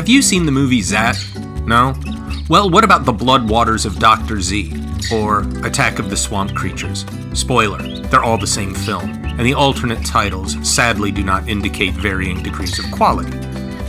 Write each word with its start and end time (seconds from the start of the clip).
Have 0.00 0.08
you 0.08 0.22
seen 0.22 0.46
the 0.46 0.50
movie 0.50 0.80
Zaat? 0.80 1.20
No? 1.66 1.94
Well, 2.48 2.70
what 2.70 2.84
about 2.84 3.04
The 3.04 3.12
Blood 3.12 3.46
Waters 3.50 3.84
of 3.84 3.98
Dr. 3.98 4.40
Z? 4.40 4.72
Or 5.12 5.40
Attack 5.62 5.98
of 5.98 6.08
the 6.08 6.16
Swamp 6.16 6.54
Creatures? 6.54 7.04
Spoiler, 7.34 7.82
they're 8.04 8.24
all 8.24 8.38
the 8.38 8.46
same 8.46 8.74
film, 8.74 9.10
and 9.10 9.40
the 9.40 9.52
alternate 9.52 10.02
titles 10.06 10.56
sadly 10.66 11.12
do 11.12 11.22
not 11.22 11.50
indicate 11.50 11.92
varying 11.92 12.42
degrees 12.42 12.78
of 12.78 12.90
quality. 12.90 13.36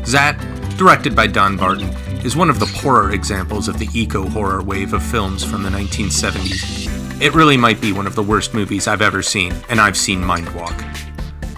Zaat, 0.04 0.38
directed 0.78 1.16
by 1.16 1.28
Don 1.28 1.56
Barton, 1.56 1.88
is 2.26 2.36
one 2.36 2.50
of 2.50 2.60
the 2.60 2.70
poorer 2.82 3.14
examples 3.14 3.70
of 3.70 3.80
the 3.80 3.88
eco 3.94 4.28
horror 4.28 4.62
wave 4.62 4.92
of 4.92 5.02
films 5.02 5.46
from 5.46 5.64
the 5.64 5.70
1970s. 5.70 7.22
It 7.22 7.34
really 7.34 7.56
might 7.56 7.80
be 7.80 7.94
one 7.94 8.06
of 8.06 8.16
the 8.16 8.24
worst 8.24 8.54
movies 8.54 8.86
I've 8.86 9.02
ever 9.02 9.22
seen, 9.22 9.54
and 9.70 9.80
I've 9.80 9.96
seen 9.96 10.20
Mindwalk. 10.20 10.91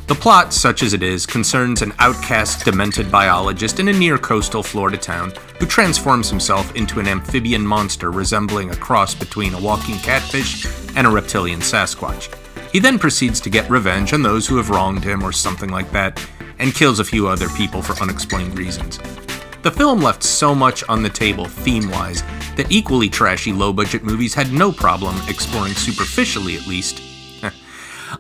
The 0.06 0.16
plot, 0.16 0.54
such 0.54 0.84
as 0.84 0.94
it 0.94 1.02
is, 1.02 1.26
concerns 1.26 1.82
an 1.82 1.94
outcast, 1.98 2.66
demented 2.66 3.10
biologist 3.10 3.80
in 3.80 3.88
a 3.88 3.94
near 3.94 4.18
coastal 4.18 4.62
Florida 4.62 4.98
town 4.98 5.32
who 5.60 5.66
transforms 5.66 6.30
himself 6.30 6.76
into 6.76 7.00
an 7.00 7.08
amphibian 7.08 7.66
monster 7.66 8.12
resembling 8.12 8.72
a 8.72 8.76
cross 8.76 9.16
between 9.16 9.54
a 9.54 9.62
walking 9.62 9.96
catfish 10.00 10.68
and 10.98 11.08
a 11.08 11.10
reptilian 11.10 11.62
Sasquatch. 11.62 12.36
He 12.74 12.80
then 12.80 13.00
proceeds 13.00 13.40
to 13.42 13.50
get 13.50 13.70
revenge 13.70 14.12
on 14.12 14.22
those 14.22 14.46
who 14.46 14.58
have 14.58 14.70
wronged 14.70 15.06
him 15.06 15.24
or 15.24 15.32
something 15.32 15.70
like 15.70 15.90
that, 15.94 16.24
and 16.60 16.76
kills 16.76 17.00
a 17.00 17.06
few 17.06 17.30
other 17.30 17.48
people 17.50 17.82
for 17.82 17.94
unexplained 18.04 18.60
reasons. 18.60 19.00
The 19.62 19.72
film 19.72 20.02
left 20.02 20.24
so 20.24 20.54
much 20.54 20.84
on 20.90 21.02
the 21.02 21.10
table 21.10 21.46
theme 21.46 21.90
wise 21.90 22.24
that 22.58 22.70
equally 22.70 23.08
trashy 23.08 23.54
low 23.54 23.72
budget 23.72 24.04
movies 24.04 24.34
had 24.34 24.52
no 24.52 24.70
problem 24.70 25.16
exploring 25.30 25.76
superficially 25.76 26.58
at 26.58 26.68
least 26.68 27.13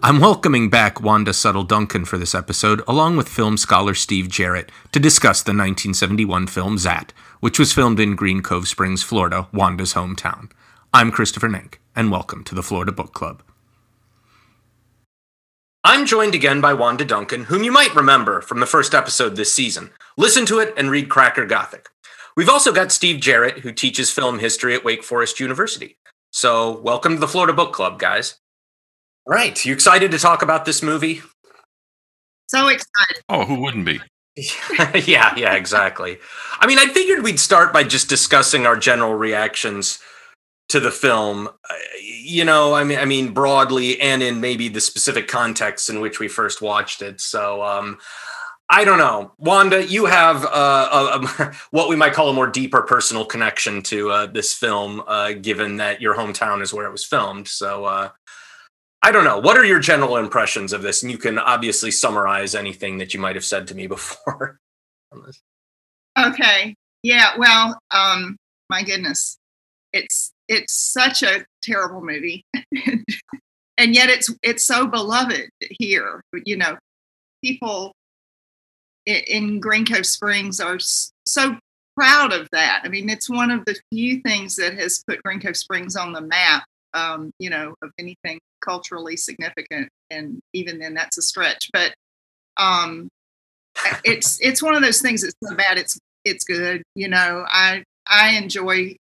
I'm 0.01 0.19
welcoming 0.19 0.69
back 0.69 1.01
Wanda 1.01 1.31
Suttle 1.31 1.67
Duncan 1.67 2.05
for 2.05 2.17
this 2.17 2.33
episode, 2.33 2.81
along 2.87 3.15
with 3.15 3.29
film 3.29 3.57
scholar 3.57 3.93
Steve 3.93 4.27
Jarrett, 4.27 4.71
to 4.91 4.99
discuss 4.99 5.43
the 5.43 5.51
1971 5.51 6.47
film 6.47 6.77
Zaat, 6.77 7.11
which 7.41 7.59
was 7.59 7.73
filmed 7.73 7.99
in 7.99 8.15
Green 8.15 8.41
Cove 8.41 8.67
Springs, 8.67 9.03
Florida, 9.03 9.47
Wanda's 9.53 9.93
hometown. 9.93 10.49
I'm 10.93 11.11
Christopher 11.11 11.47
Nank, 11.47 11.75
and 11.95 12.09
welcome 12.09 12.43
to 12.45 12.55
the 12.55 12.63
Florida 12.63 12.91
Book 12.91 13.13
Club. 13.13 13.43
I'm 15.83 16.05
joined 16.07 16.33
again 16.33 16.59
by 16.59 16.73
Wanda 16.73 17.05
Duncan, 17.05 17.43
whom 17.43 17.63
you 17.63 17.71
might 17.71 17.93
remember 17.93 18.41
from 18.41 18.61
the 18.61 18.65
first 18.65 18.95
episode 18.95 19.35
this 19.35 19.53
season. 19.53 19.91
Listen 20.17 20.45
to 20.47 20.59
it 20.59 20.73
and 20.75 20.89
read 20.89 21.09
Cracker 21.09 21.45
Gothic. 21.45 21.89
We've 22.35 22.49
also 22.49 22.73
got 22.73 22.91
Steve 22.91 23.19
Jarrett, 23.19 23.59
who 23.59 23.71
teaches 23.71 24.09
film 24.09 24.39
history 24.39 24.73
at 24.73 24.83
Wake 24.83 25.03
Forest 25.03 25.39
University. 25.39 25.97
So, 26.31 26.79
welcome 26.79 27.13
to 27.13 27.19
the 27.19 27.27
Florida 27.27 27.53
Book 27.53 27.73
Club, 27.73 27.99
guys. 27.99 28.39
All 29.25 29.33
right. 29.33 29.63
You 29.65 29.73
excited 29.73 30.11
to 30.11 30.19
talk 30.19 30.41
about 30.41 30.65
this 30.65 30.83
movie? 30.83 31.21
So 32.47 32.67
excited. 32.67 33.23
Oh, 33.29 33.45
who 33.45 33.61
wouldn't 33.61 33.85
be? 33.85 34.01
yeah, 34.35 35.33
yeah, 35.35 35.53
exactly. 35.53 36.17
I 36.59 36.67
mean, 36.67 36.79
I 36.79 36.87
figured 36.87 37.23
we'd 37.23 37.39
start 37.39 37.71
by 37.71 37.83
just 37.83 38.09
discussing 38.09 38.65
our 38.65 38.75
general 38.75 39.13
reactions 39.13 39.99
to 40.69 40.79
the 40.79 40.91
film. 40.91 41.47
Uh, 41.47 41.73
you 42.01 42.43
know, 42.43 42.73
I 42.73 42.83
mean, 42.83 42.99
I 42.99 43.05
mean 43.05 43.33
broadly, 43.33 43.99
and 44.01 44.21
in 44.23 44.41
maybe 44.41 44.67
the 44.67 44.81
specific 44.81 45.27
context 45.27 45.89
in 45.89 46.01
which 46.01 46.19
we 46.19 46.27
first 46.27 46.61
watched 46.61 47.01
it. 47.01 47.21
So, 47.21 47.63
um, 47.63 47.99
I 48.69 48.85
don't 48.85 48.97
know, 48.97 49.33
Wanda. 49.37 49.85
You 49.85 50.05
have 50.05 50.43
uh, 50.45 51.19
a, 51.39 51.43
a, 51.43 51.53
what 51.71 51.89
we 51.89 51.95
might 51.95 52.13
call 52.13 52.29
a 52.29 52.33
more 52.33 52.47
deeper 52.47 52.81
personal 52.81 53.25
connection 53.25 53.83
to 53.83 54.09
uh, 54.09 54.25
this 54.25 54.53
film, 54.53 55.03
uh, 55.07 55.33
given 55.33 55.77
that 55.77 56.01
your 56.01 56.15
hometown 56.15 56.61
is 56.61 56.73
where 56.73 56.87
it 56.87 56.91
was 56.91 57.05
filmed. 57.05 57.47
So, 57.47 57.85
uh, 57.85 58.09
I 59.03 59.11
don't 59.11 59.25
know. 59.25 59.37
What 59.37 59.57
are 59.57 59.65
your 59.65 59.79
general 59.79 60.15
impressions 60.15 60.71
of 60.71 60.81
this? 60.81 61.03
And 61.03 61.11
you 61.11 61.17
can 61.17 61.37
obviously 61.37 61.91
summarize 61.91 62.55
anything 62.55 62.97
that 62.99 63.13
you 63.13 63.19
might 63.19 63.35
have 63.35 63.43
said 63.43 63.67
to 63.67 63.75
me 63.75 63.85
before. 63.87 64.59
okay. 66.17 66.73
Yeah. 67.03 67.37
Well, 67.37 67.77
um, 67.91 68.37
my 68.69 68.81
goodness, 68.81 69.37
it's 69.91 70.31
it's 70.47 70.73
such 70.73 71.21
a 71.21 71.45
terrible 71.61 72.01
movie, 72.01 72.45
and 73.77 73.93
yet 73.93 74.09
it's 74.09 74.33
it's 74.41 74.65
so 74.65 74.87
beloved 74.87 75.49
here. 75.59 76.21
You 76.45 76.57
know, 76.57 76.77
people 77.43 77.91
in 79.05 79.59
Green 79.59 79.85
Cove 79.85 80.05
Springs 80.05 80.61
are 80.61 80.79
so 80.79 81.57
proud 81.97 82.31
of 82.31 82.47
that. 82.53 82.81
I 82.85 82.87
mean, 82.87 83.09
it's 83.09 83.29
one 83.29 83.51
of 83.51 83.65
the 83.65 83.75
few 83.91 84.21
things 84.21 84.55
that 84.55 84.75
has 84.75 85.03
put 85.05 85.21
Green 85.23 85.41
Cove 85.41 85.57
Springs 85.57 85.97
on 85.97 86.13
the 86.13 86.21
map. 86.21 86.63
Um, 86.93 87.31
you 87.39 87.49
know, 87.49 87.73
of 87.81 87.91
anything 87.99 88.39
culturally 88.63 89.17
significant, 89.17 89.89
and 90.09 90.39
even 90.53 90.79
then, 90.79 90.93
that's 90.93 91.17
a 91.17 91.21
stretch. 91.21 91.69
But 91.73 91.93
um, 92.57 93.09
it's 94.03 94.39
it's 94.41 94.63
one 94.63 94.75
of 94.75 94.81
those 94.81 95.01
things 95.01 95.21
that's 95.21 95.35
so 95.43 95.55
bad 95.55 95.77
it's 95.77 95.99
it's 96.25 96.43
good. 96.43 96.83
You 96.95 97.09
know, 97.09 97.45
I 97.47 97.83
I 98.07 98.31
enjoy 98.31 98.95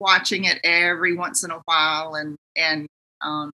watching 0.00 0.44
it 0.44 0.60
every 0.64 1.16
once 1.16 1.44
in 1.44 1.50
a 1.50 1.60
while, 1.64 2.14
and 2.14 2.36
and 2.56 2.86
um, 3.20 3.50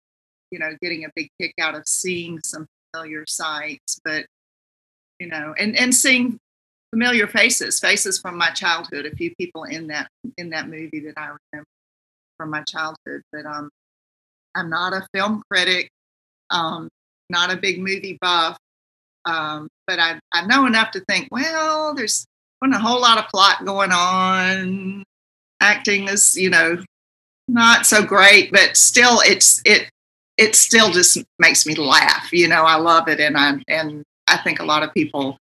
you 0.52 0.60
know, 0.60 0.76
getting 0.82 1.06
a 1.06 1.10
big 1.16 1.30
kick 1.42 1.54
out 1.60 1.76
of 1.76 1.84
seeing 1.88 2.40
some 2.44 2.68
familiar 2.94 3.26
sights, 3.28 4.00
but 4.04 4.26
you 5.20 5.28
know, 5.28 5.54
and 5.58 5.78
and 5.78 5.94
seeing 5.94 6.38
familiar 6.92 7.28
faces, 7.28 7.80
faces 7.80 8.20
from 8.20 8.38
my 8.38 8.52
childhood. 8.52 9.06
A 9.06 9.16
few 9.16 9.34
people 9.36 9.64
in 9.64 9.88
that 9.88 10.10
in 10.38 10.50
that 10.52 10.70
movie 10.70 11.00
that 11.02 11.18
I 11.18 11.32
remember 11.52 11.68
from 12.38 12.50
my 12.50 12.64
childhood, 12.64 13.22
but 13.32 13.46
um, 13.46 13.70
I'm 14.56 14.70
not 14.70 14.94
a 14.94 15.06
film 15.14 15.44
critic, 15.50 15.90
um, 16.50 16.90
not 17.30 17.52
a 17.52 17.58
big 17.58 17.80
movie 17.80 18.18
buff, 18.22 18.58
um, 19.26 19.68
but 19.88 20.00
I, 20.00 20.20
I 20.34 20.46
know 20.46 20.66
enough 20.66 20.92
to 20.92 21.00
think, 21.02 21.28
well, 21.32 21.94
there's 21.94 22.26
a 22.62 22.80
whole 22.80 23.02
lot 23.02 23.18
of 23.18 23.28
plot 23.30 23.66
going 23.66 23.92
on. 23.92 25.04
Acting 25.60 26.08
is, 26.08 26.38
you 26.38 26.50
know, 26.50 26.82
not 27.48 27.86
so 27.86 28.04
great, 28.04 28.52
but 28.52 28.78
still, 28.78 29.20
it's 29.26 29.62
it 29.66 29.90
it 30.38 30.56
still 30.56 30.92
just 30.92 31.18
makes 31.40 31.66
me 31.66 31.76
laugh. 31.76 32.32
You 32.32 32.48
know, 32.48 32.64
I 32.64 32.76
love 32.76 33.08
it, 33.08 33.20
and 33.20 33.38
I 33.38 33.56
and 33.68 34.04
I 34.28 34.38
think 34.38 34.60
a 34.60 34.66
lot 34.66 34.84
of 34.84 34.94
people 34.94 35.38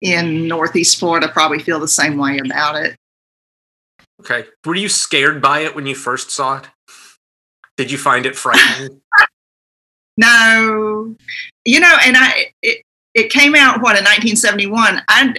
in 0.00 0.46
Northeast 0.48 0.98
Florida 0.98 1.28
probably 1.28 1.58
feel 1.58 1.80
the 1.80 1.88
same 1.88 2.16
way 2.16 2.38
about 2.38 2.76
it. 2.76 2.96
Okay, 4.20 4.44
were 4.64 4.74
you 4.74 4.88
scared 4.88 5.42
by 5.42 5.60
it 5.60 5.74
when 5.74 5.86
you 5.86 5.94
first 5.94 6.30
saw 6.30 6.58
it? 6.58 6.68
Did 7.76 7.90
you 7.90 7.98
find 7.98 8.26
it 8.26 8.36
frightening? 8.36 9.00
no, 10.16 11.16
you 11.64 11.80
know, 11.80 11.96
and 12.04 12.16
I 12.16 12.52
it, 12.62 12.82
it 13.14 13.30
came 13.30 13.54
out 13.54 13.80
what 13.80 13.98
in 13.98 14.04
1971. 14.04 15.02
I 15.08 15.34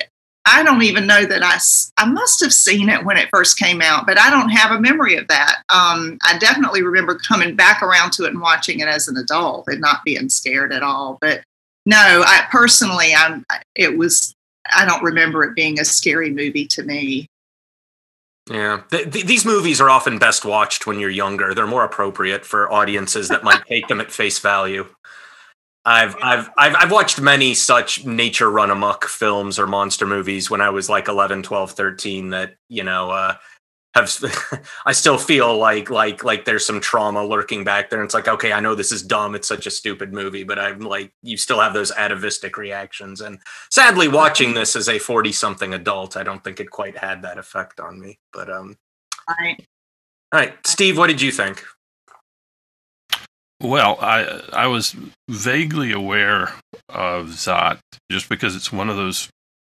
I 0.46 0.62
don't 0.64 0.82
even 0.84 1.08
know 1.08 1.26
that 1.26 1.42
I 1.42 1.58
I 2.02 2.06
must 2.06 2.42
have 2.42 2.54
seen 2.54 2.90
it 2.90 3.06
when 3.06 3.18
it 3.18 3.30
first 3.30 3.58
came 3.58 3.82
out, 3.82 4.06
but 4.06 4.20
I 4.20 4.30
don't 4.30 4.50
have 4.50 4.72
a 4.72 4.82
memory 4.82 5.16
of 5.16 5.28
that. 5.30 5.64
Um, 5.70 6.18
I 6.24 6.38
definitely 6.38 6.84
remember 6.84 7.16
coming 7.16 7.56
back 7.56 7.82
around 7.82 8.12
to 8.14 8.26
it 8.26 8.32
and 8.32 8.42
watching 8.42 8.80
it 8.80 8.88
as 8.88 9.08
an 9.08 9.18
adult 9.18 9.68
and 9.68 9.80
not 9.80 10.04
being 10.04 10.30
scared 10.30 10.74
at 10.74 10.84
all. 10.84 11.18
But 11.22 11.44
no, 11.86 12.24
I 12.26 12.46
personally, 12.52 13.14
I'm 13.16 13.46
it 13.76 13.98
was 13.98 14.36
I 14.76 14.86
don't 14.86 15.04
remember 15.04 15.44
it 15.44 15.56
being 15.56 15.80
a 15.80 15.86
scary 15.86 16.30
movie 16.30 16.66
to 16.68 16.84
me. 16.84 17.28
Yeah, 18.50 18.82
th- 18.92 19.12
th- 19.12 19.26
these 19.26 19.46
movies 19.46 19.80
are 19.80 19.90
often 19.90 20.20
best 20.20 20.44
watched 20.44 20.86
when 20.86 21.00
you're 21.00 21.10
younger. 21.10 21.54
They're 21.54 21.66
more 21.68 21.86
appropriate 21.86 22.46
for 22.46 22.72
audiences 22.72 23.30
that 23.30 23.44
might 23.44 23.66
take 23.66 23.88
them 23.88 24.02
at 24.02 24.12
face 24.12 24.40
value. 24.40 24.86
I've, 25.86 26.16
I've 26.22 26.50
I've 26.58 26.76
I've 26.76 26.92
watched 26.92 27.20
many 27.22 27.54
such 27.54 28.06
nature 28.06 28.50
run 28.50 28.72
amok 28.72 29.06
films 29.06 29.60
or 29.60 29.68
monster 29.68 30.06
movies 30.08 30.50
when 30.50 30.62
I 30.62 30.70
was 30.70 30.90
like 30.90 31.08
11, 31.10 31.44
12, 31.44 31.72
13 31.72 32.30
that, 32.32 32.56
you 32.70 32.84
know, 32.84 33.12
uh, 33.12 33.36
have 33.96 34.12
I 34.86 34.92
still 34.92 35.18
feel 35.18 35.58
like 35.58 35.90
like 35.90 36.24
like 36.24 36.46
there's 36.46 36.66
some 36.66 36.82
trauma 36.82 37.24
lurking 37.24 37.64
back 37.64 37.90
there. 37.90 38.00
And 38.00 38.06
it's 38.06 38.14
like, 38.14 38.28
okay, 38.28 38.52
I 38.52 38.60
know 38.60 38.76
this 38.76 38.92
is 38.92 39.04
dumb. 39.04 39.36
It's 39.36 39.48
such 39.48 39.68
a 39.68 39.72
stupid 39.72 40.14
movie, 40.14 40.44
but 40.44 40.60
I'm 40.60 40.80
like, 40.80 41.12
you 41.22 41.38
still 41.38 41.60
have 41.60 41.74
those 41.74 41.92
atavistic 41.92 42.58
reactions. 42.58 43.22
And 43.22 43.40
sadly, 43.70 44.08
watching 44.08 44.54
this 44.54 44.76
as 44.76 44.90
a 44.90 45.00
40 45.00 45.32
something 45.32 45.74
adult, 45.74 46.18
I 46.18 46.24
don't 46.24 46.44
think 46.44 46.60
it 46.60 46.72
quite 46.72 46.98
had 46.98 47.22
that 47.22 47.38
effect 47.38 47.80
on 47.80 48.00
me. 48.00 48.20
But 48.32 48.50
um, 48.50 48.78
all 49.28 49.36
right, 49.40 49.66
all 50.32 50.40
right, 50.40 50.54
Steve, 50.66 50.98
what 50.98 51.08
did 51.08 51.22
you 51.22 51.32
think? 51.32 51.64
Well, 53.62 53.98
I 54.02 54.42
I 54.52 54.68
was 54.68 54.96
vaguely 55.30 55.94
aware 55.94 56.54
of 56.90 57.28
Zaat 57.28 57.80
just 58.12 58.28
because 58.28 58.56
it's 58.58 58.74
one 58.74 58.90
of 58.90 58.98
those 58.98 59.30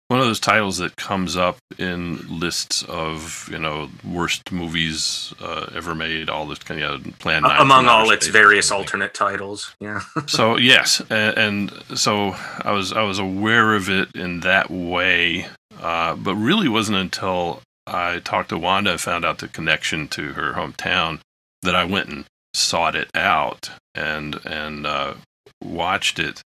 one 0.08 0.20
of 0.20 0.26
those 0.28 0.40
titles 0.40 0.78
that 0.78 0.96
comes 0.96 1.36
up 1.36 1.58
in 1.80 2.40
lists 2.40 2.84
of 2.84 3.48
you 3.52 3.58
know 3.58 3.90
worst 4.04 4.52
movies 4.52 5.34
uh, 5.42 5.68
ever 5.74 5.96
made. 5.96 6.30
All 6.30 6.46
this 6.46 6.60
kind 6.60 6.82
of 6.82 7.04
plan 7.20 7.46
uh, 7.46 7.58
among 7.60 7.88
all 7.88 8.12
its 8.12 8.28
various 8.28 8.72
alternate 8.72 9.14
titles. 9.14 9.76
Yeah. 9.80 10.02
so 10.28 10.58
yes, 10.58 11.02
and, 11.10 11.38
and, 11.38 11.98
so 11.98 12.36
I 12.62 12.72
was 12.72 12.94
I 12.94 13.04
was 13.04 13.20
aware 13.20 13.76
of 13.76 13.90
it 13.90 14.10
in 14.16 14.42
that 14.42 14.70
way, 14.70 15.48
uh, 15.82 16.16
but 16.16 16.36
really 16.36 16.70
wasn't 16.70 16.98
until 16.98 17.62
I 17.88 18.20
talked 18.20 18.50
to 18.50 18.58
Wanda 18.58 18.92
and 18.92 19.02
found 19.02 19.26
out 19.26 19.40
the 19.40 19.48
connection 19.48 20.08
to 20.10 20.34
her 20.34 20.54
hometown 20.54 21.20
that 21.64 21.76
I 21.76 21.84
went 21.84 22.10
and 22.10 22.26
sought 22.54 22.96
it 22.96 23.10
out 23.16 23.72
and 23.96 24.40
and 24.46 24.86
uh, 24.86 25.16
watched 25.64 26.20
it. 26.20 26.42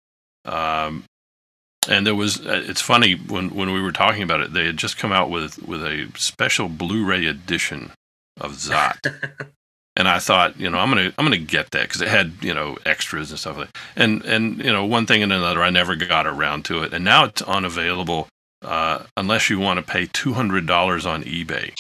Um, 0.45 1.05
and 1.89 2.07
there 2.07 2.15
was 2.15 2.41
uh, 2.47 2.63
it's 2.67 2.81
funny 2.81 3.15
when 3.15 3.55
when 3.55 3.73
we 3.73 3.81
were 3.81 3.93
talking 3.93 4.23
about 4.23 4.41
it 4.41 4.53
they 4.53 4.67
had 4.67 4.77
just 4.77 4.99
come 4.99 5.13
out 5.13 5.31
with 5.31 5.63
with 5.67 5.83
a 5.83 6.09
special 6.17 6.69
blu-ray 6.69 7.27
edition 7.27 7.93
of 8.41 8.53
zaat 8.53 8.99
and 9.97 10.09
i 10.09 10.19
thought 10.19 10.59
you 10.59 10.69
know 10.69 10.79
i'm 10.79 10.89
gonna 10.89 11.13
i'm 11.19 11.25
gonna 11.25 11.37
get 11.37 11.71
that 11.71 11.83
because 11.89 12.01
it 12.01 12.09
had 12.09 12.33
you 12.41 12.55
know 12.55 12.77
extras 12.85 13.31
and 13.31 13.39
stuff 13.39 13.57
like 13.57 13.73
that. 13.73 13.81
and 13.97 14.25
and 14.25 14.59
you 14.59 14.73
know 14.73 14.85
one 14.85 15.07
thing 15.07 15.23
and 15.23 15.33
another 15.33 15.63
i 15.63 15.71
never 15.71 15.95
got 15.97 16.27
around 16.27 16.65
to 16.65 16.83
it 16.83 16.93
and 16.93 17.05
now 17.05 17.25
it's 17.25 17.43
unavailable 17.43 18.29
uh, 18.63 19.03
unless 19.19 19.51
you 19.51 19.59
want 19.59 19.79
to 19.79 19.85
pay 19.85 20.07
$200 20.07 21.07
on 21.07 21.23
ebay 21.25 21.71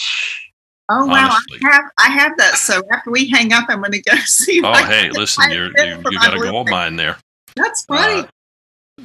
Oh 0.90 1.06
wow, 1.06 1.30
Honestly. 1.30 1.60
I 1.64 1.72
have 1.72 1.84
I 1.98 2.08
have 2.10 2.36
that. 2.36 2.56
So 2.56 2.82
after 2.92 3.10
we 3.10 3.30
hang 3.30 3.54
up, 3.54 3.64
I'm 3.70 3.78
going 3.78 3.92
to 3.92 4.02
go 4.02 4.14
see. 4.26 4.60
oh 4.62 4.84
hey 4.84 5.08
listen 5.10 5.50
you're, 5.50 5.68
you 5.78 5.96
you 6.10 6.18
got 6.18 6.34
a 6.34 6.38
gold 6.38 6.68
mine 6.68 6.96
there 6.96 7.16
That's 7.56 7.86
funny. 7.86 8.20
Uh, 8.20 8.26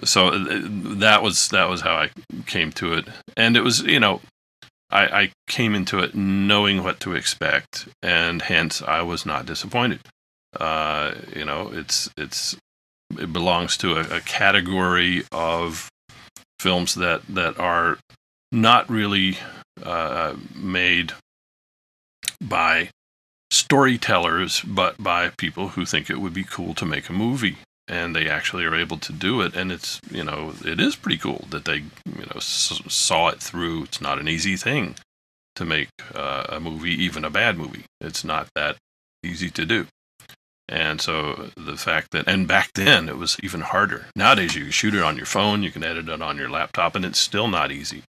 so 0.04 0.28
uh, 0.28 0.62
that 1.00 1.22
was 1.24 1.50
that 1.50 1.70
was 1.70 1.82
how 1.82 1.96
I 1.96 2.10
came 2.46 2.72
to 2.74 2.94
it, 2.94 3.08
and 3.36 3.58
it 3.58 3.62
was 3.62 3.82
you 3.82 4.00
know, 4.00 4.22
I, 4.90 5.06
I 5.06 5.32
came 5.48 5.76
into 5.76 6.00
it 6.00 6.16
knowing 6.16 6.84
what 6.84 7.00
to 7.02 7.14
expect, 7.16 7.88
and 8.02 8.42
hence 8.42 8.82
I 8.82 9.02
was 9.02 9.26
not 9.26 9.46
disappointed. 9.46 10.02
Uh, 10.60 11.14
you 11.36 11.46
know, 11.46 11.72
it's 11.74 12.10
it's 12.18 12.56
it 13.18 13.34
belongs 13.34 13.78
to 13.78 13.96
a, 13.96 14.18
a 14.18 14.22
category 14.22 15.24
of 15.32 15.90
films 16.60 16.96
that 16.96 17.22
that 17.28 17.60
are 17.60 17.98
not 18.52 18.90
really 18.90 19.38
uh, 19.84 20.36
made 20.56 21.14
by 22.42 22.90
storytellers, 23.52 24.62
but 24.62 25.02
by 25.02 25.30
people 25.38 25.70
who 25.70 25.86
think 25.86 26.10
it 26.10 26.22
would 26.22 26.34
be 26.34 26.44
cool 26.44 26.74
to 26.76 26.86
make 26.86 27.10
a 27.10 27.14
movie 27.14 27.58
and 27.90 28.16
they 28.16 28.30
actually 28.30 28.64
are 28.66 28.76
able 28.76 28.98
to 28.98 29.12
do 29.12 29.42
it 29.42 29.56
and 29.56 29.72
it's 29.72 30.00
you 30.12 30.24
know 30.24 30.54
it 30.64 30.80
is 30.80 30.96
pretty 30.96 31.18
cool 31.18 31.46
that 31.50 31.66
they 31.66 31.78
you 31.78 32.26
know 32.28 32.38
s- 32.38 32.82
saw 32.88 33.30
it 33.30 33.40
through. 33.40 33.84
It's 33.84 34.02
not 34.02 34.20
an 34.20 34.28
easy 34.28 34.56
thing 34.56 34.96
to 35.56 35.66
make 35.66 35.90
uh, 36.14 36.46
a 36.50 36.60
movie 36.60 36.92
even 37.04 37.26
a 37.26 37.30
bad 37.30 37.58
movie. 37.58 37.84
It's 38.00 38.24
not 38.24 38.48
that 38.56 38.78
easy 39.24 39.50
to 39.50 39.66
do. 39.66 39.88
And 40.70 41.02
so 41.02 41.50
the 41.58 41.78
fact 41.78 42.12
that 42.12 42.28
and 42.28 42.48
back 42.48 42.72
then 42.76 43.10
it 43.10 43.18
was 43.18 43.38
even 43.42 43.62
harder. 43.62 44.06
Nowadays 44.16 44.56
you 44.56 44.70
shoot 44.72 44.94
it 44.94 45.02
on 45.02 45.18
your 45.18 45.26
phone 45.26 45.64
you 45.64 45.72
can 45.72 45.84
edit 45.84 46.08
it 46.08 46.22
on 46.22 46.38
your 46.38 46.50
laptop 46.50 46.96
and 46.96 47.04
it's 47.04 47.20
still 47.20 47.48
not 47.48 47.72
easy. 47.72 48.04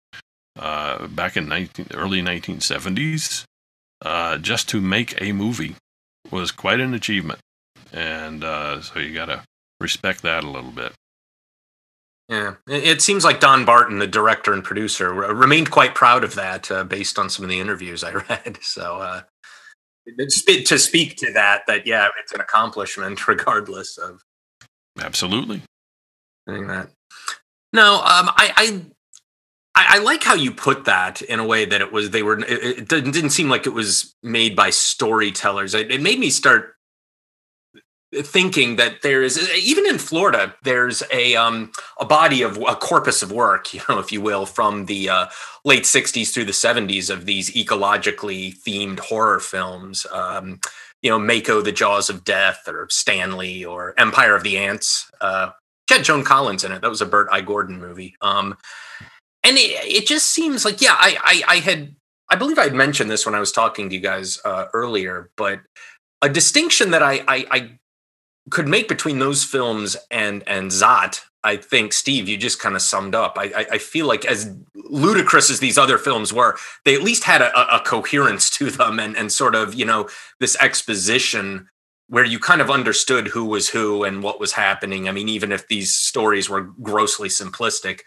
Uh, 0.58 1.06
back 1.08 1.36
in 1.36 1.46
19, 1.48 1.88
early 1.92 2.22
1970s 2.22 3.44
uh, 4.02 4.38
just 4.38 4.68
to 4.70 4.80
make 4.80 5.20
a 5.20 5.32
movie 5.32 5.76
was 6.30 6.50
quite 6.50 6.80
an 6.80 6.94
achievement. 6.94 7.40
And 7.92 8.42
uh, 8.42 8.80
so 8.80 8.98
you 8.98 9.14
got 9.14 9.26
to 9.26 9.42
respect 9.80 10.22
that 10.22 10.44
a 10.44 10.50
little 10.50 10.70
bit. 10.70 10.92
Yeah, 12.28 12.54
it, 12.66 13.02
seems 13.02 13.22
like 13.24 13.38
Don 13.38 13.64
Barton, 13.64 14.00
the 14.00 14.06
director 14.06 14.52
and 14.52 14.64
producer, 14.64 15.12
remained 15.12 15.70
quite 15.70 15.94
proud 15.94 16.24
of 16.24 16.34
that, 16.34 16.68
uh, 16.72 16.82
based 16.82 17.20
on 17.20 17.30
some 17.30 17.44
of 17.44 17.50
the 17.50 17.60
interviews 17.60 18.02
I 18.02 18.12
read. 18.28 18.58
So, 18.62 18.96
uh, 18.96 19.22
to 20.18 20.78
speak 20.78 21.16
to 21.18 21.32
that, 21.34 21.62
that 21.68 21.86
yeah, 21.86 22.08
it's 22.20 22.32
an 22.32 22.40
accomplishment 22.40 23.28
regardless 23.28 23.96
of 23.96 24.22
Absolutely. 24.98 25.62
doing 26.48 26.66
that. 26.66 26.88
No, 27.72 27.96
um, 27.96 28.30
I, 28.36 28.82
I, 29.76 29.96
I, 29.96 29.98
like 29.98 30.22
how 30.22 30.34
you 30.34 30.50
put 30.50 30.86
that 30.86 31.20
in 31.22 31.38
a 31.38 31.46
way 31.46 31.64
that 31.64 31.80
it 31.80 31.92
was 31.92 32.10
they 32.10 32.22
were. 32.22 32.38
It, 32.40 32.88
didn't, 32.88 33.10
didn't 33.10 33.30
seem 33.30 33.50
like 33.50 33.66
it 33.66 33.74
was 33.74 34.14
made 34.22 34.56
by 34.56 34.70
storytellers. 34.70 35.74
It 35.74 36.00
made 36.00 36.18
me 36.18 36.30
start 36.30 36.75
thinking 38.22 38.76
that 38.76 39.02
there 39.02 39.22
is 39.22 39.50
even 39.56 39.86
in 39.86 39.98
Florida 39.98 40.54
there's 40.62 41.02
a 41.12 41.36
um 41.36 41.70
a 42.00 42.04
body 42.04 42.42
of 42.42 42.56
a 42.58 42.74
corpus 42.74 43.22
of 43.22 43.32
work 43.32 43.72
you 43.74 43.80
know 43.88 43.98
if 43.98 44.12
you 44.12 44.20
will 44.20 44.46
from 44.46 44.86
the 44.86 45.08
uh, 45.08 45.26
late 45.64 45.84
60s 45.84 46.32
through 46.32 46.44
the 46.44 46.52
70s 46.52 47.10
of 47.10 47.26
these 47.26 47.50
ecologically 47.54 48.56
themed 48.62 49.00
horror 49.00 49.40
films 49.40 50.06
um 50.12 50.60
you 51.02 51.10
know 51.10 51.18
Mako 51.18 51.60
the 51.60 51.72
Jaws 51.72 52.08
of 52.08 52.24
Death 52.24 52.62
or 52.66 52.86
Stanley 52.90 53.64
or 53.64 53.94
Empire 53.98 54.34
of 54.34 54.42
the 54.42 54.58
Ants 54.58 55.10
uh 55.20 55.50
had 55.88 56.02
Joan 56.02 56.24
Collins 56.24 56.64
in 56.64 56.72
it. 56.72 56.82
That 56.82 56.90
was 56.90 57.00
a 57.00 57.06
Bert 57.06 57.28
I. 57.30 57.40
Gordon 57.40 57.78
movie. 57.78 58.16
Um 58.20 58.56
and 59.44 59.56
it, 59.56 59.84
it 59.84 60.06
just 60.06 60.26
seems 60.26 60.64
like 60.64 60.80
yeah 60.80 60.96
I, 60.98 61.16
I 61.22 61.54
I 61.54 61.56
had 61.58 61.94
I 62.28 62.34
believe 62.34 62.58
I 62.58 62.64
had 62.64 62.74
mentioned 62.74 63.08
this 63.10 63.24
when 63.24 63.36
I 63.36 63.40
was 63.40 63.52
talking 63.52 63.88
to 63.88 63.94
you 63.94 64.00
guys 64.00 64.40
uh, 64.44 64.66
earlier 64.72 65.30
but 65.36 65.60
a 66.22 66.28
distinction 66.28 66.90
that 66.90 67.02
I, 67.02 67.22
I, 67.28 67.46
I 67.50 67.78
could 68.50 68.68
make 68.68 68.88
between 68.88 69.18
those 69.18 69.44
films 69.44 69.96
and 70.10 70.42
and 70.46 70.70
Zaat, 70.70 71.20
I 71.42 71.56
think 71.56 71.92
Steve, 71.92 72.28
you 72.28 72.36
just 72.36 72.60
kind 72.60 72.74
of 72.74 72.82
summed 72.82 73.14
up. 73.14 73.36
I, 73.38 73.44
I 73.44 73.66
I 73.72 73.78
feel 73.78 74.06
like 74.06 74.24
as 74.24 74.54
ludicrous 74.74 75.50
as 75.50 75.60
these 75.60 75.78
other 75.78 75.98
films 75.98 76.32
were, 76.32 76.56
they 76.84 76.94
at 76.94 77.02
least 77.02 77.24
had 77.24 77.42
a, 77.42 77.76
a 77.76 77.80
coherence 77.80 78.50
to 78.50 78.70
them 78.70 79.00
and 79.00 79.16
and 79.16 79.32
sort 79.32 79.54
of 79.54 79.74
you 79.74 79.84
know 79.84 80.08
this 80.40 80.56
exposition 80.60 81.68
where 82.08 82.24
you 82.24 82.38
kind 82.38 82.60
of 82.60 82.70
understood 82.70 83.28
who 83.28 83.44
was 83.44 83.68
who 83.68 84.04
and 84.04 84.22
what 84.22 84.38
was 84.38 84.52
happening. 84.52 85.08
I 85.08 85.12
mean, 85.12 85.28
even 85.28 85.50
if 85.50 85.66
these 85.66 85.92
stories 85.92 86.48
were 86.48 86.62
grossly 86.62 87.28
simplistic. 87.28 88.02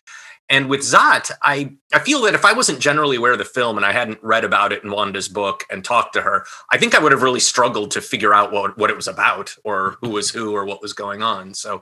And 0.50 0.68
with 0.68 0.82
Zaat, 0.82 1.32
I, 1.44 1.76
I 1.94 2.00
feel 2.00 2.22
that 2.24 2.34
if 2.34 2.44
I 2.44 2.54
wasn't 2.54 2.80
generally 2.80 3.18
aware 3.18 3.34
of 3.34 3.38
the 3.38 3.46
film 3.46 3.78
and 3.78 3.86
I 3.86 3.92
hadn't 3.92 4.22
read 4.24 4.44
about 4.44 4.74
it 4.74 4.84
in 4.84 4.90
Wanda's 4.90 5.30
book 5.30 5.64
and 5.70 5.86
talked 5.86 6.14
to 6.14 6.22
her, 6.22 6.46
I 6.72 6.78
think 6.78 6.96
I 6.96 7.00
would 7.00 7.12
have 7.12 7.22
really 7.22 7.40
struggled 7.40 7.92
to 7.92 8.02
figure 8.02 8.34
out 8.34 8.52
what, 8.52 8.76
what 8.76 8.90
it 8.90 8.96
was 8.96 9.08
about 9.08 9.56
or 9.64 9.98
who 10.02 10.10
was 10.10 10.32
who 10.32 10.56
or 10.56 10.66
what 10.66 10.82
was 10.82 10.94
going 10.94 11.22
on. 11.22 11.54
So, 11.54 11.82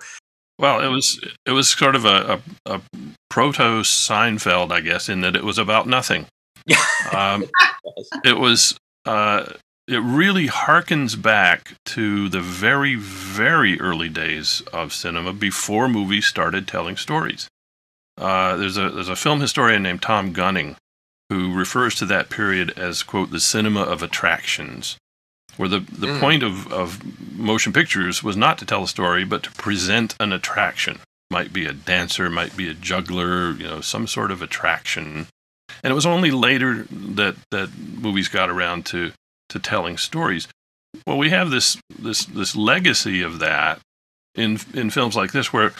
Well, 0.59 0.81
it 0.81 0.89
was 0.89 1.19
it 1.45 1.51
was 1.51 1.69
sort 1.69 1.95
of 1.95 2.03
a, 2.03 2.41
a, 2.65 2.73
a 2.73 2.81
proto 3.29 3.83
Seinfeld, 3.83 4.71
I 4.71 4.81
guess, 4.81 5.07
in 5.07 5.21
that 5.21 5.35
it 5.35 5.45
was 5.45 5.57
about 5.57 5.87
nothing. 5.87 6.25
yeah. 6.65 6.83
Um, 7.13 7.45
it 8.25 8.37
was 8.37 8.77
uh, 9.05 9.45
it 9.87 9.99
really 9.99 10.47
harkens 10.47 11.19
back 11.21 11.75
to 11.85 12.27
the 12.27 12.41
very 12.41 12.95
very 12.95 13.79
early 13.79 14.09
days 14.09 14.61
of 14.73 14.91
cinema 14.91 15.31
before 15.31 15.87
movies 15.87 16.25
started 16.25 16.67
telling 16.67 16.97
stories. 16.97 17.47
Uh, 18.17 18.55
there's 18.57 18.77
a 18.77 18.89
there's 18.89 19.09
a 19.09 19.15
film 19.15 19.39
historian 19.41 19.83
named 19.83 20.01
Tom 20.01 20.33
Gunning 20.33 20.75
who 21.29 21.53
refers 21.53 21.93
to 21.95 22.05
that 22.05 22.29
period 22.29 22.71
as 22.77 23.03
quote 23.03 23.31
the 23.31 23.39
cinema 23.39 23.81
of 23.81 24.01
attractions, 24.01 24.97
where 25.57 25.69
the 25.69 25.79
the 25.79 26.07
Mm. 26.07 26.19
point 26.19 26.43
of 26.43 26.71
of 26.71 26.99
motion 27.37 27.73
pictures 27.73 28.23
was 28.23 28.35
not 28.37 28.57
to 28.57 28.65
tell 28.65 28.83
a 28.83 28.87
story 28.87 29.23
but 29.23 29.43
to 29.43 29.51
present 29.51 30.15
an 30.19 30.33
attraction. 30.33 30.99
Might 31.29 31.51
be 31.51 31.65
a 31.65 31.73
dancer, 31.73 32.29
might 32.29 32.55
be 32.55 32.69
a 32.69 32.73
juggler, 32.73 33.51
you 33.51 33.65
know, 33.67 33.81
some 33.81 34.07
sort 34.07 34.31
of 34.31 34.41
attraction. 34.41 35.27
And 35.83 35.91
it 35.91 35.93
was 35.93 36.05
only 36.05 36.31
later 36.31 36.87
that 36.89 37.35
that 37.51 37.69
movies 37.77 38.29
got 38.29 38.49
around 38.49 38.85
to 38.87 39.11
to 39.49 39.59
telling 39.59 39.97
stories. 39.97 40.47
Well, 41.05 41.17
we 41.17 41.29
have 41.29 41.51
this 41.51 41.77
this 41.99 42.25
this 42.25 42.55
legacy 42.55 43.21
of 43.21 43.39
that 43.39 43.79
in 44.33 44.59
in 44.73 44.89
films 44.89 45.15
like 45.15 45.33
this, 45.33 45.51
where 45.51 45.73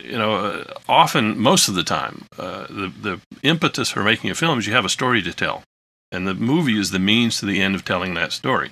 you 0.00 0.18
know 0.18 0.34
uh, 0.34 0.64
often 0.88 1.38
most 1.38 1.68
of 1.68 1.74
the 1.74 1.82
time 1.82 2.24
uh, 2.38 2.66
the 2.68 2.92
the 3.00 3.20
impetus 3.42 3.90
for 3.90 4.02
making 4.02 4.30
a 4.30 4.34
film 4.34 4.58
is 4.58 4.66
you 4.66 4.72
have 4.72 4.84
a 4.84 4.90
story 4.90 5.22
to 5.22 5.32
tell, 5.32 5.62
and 6.10 6.26
the 6.26 6.34
movie 6.34 6.78
is 6.78 6.90
the 6.90 6.98
means 6.98 7.38
to 7.38 7.46
the 7.46 7.60
end 7.60 7.74
of 7.74 7.84
telling 7.84 8.14
that 8.14 8.32
story. 8.32 8.70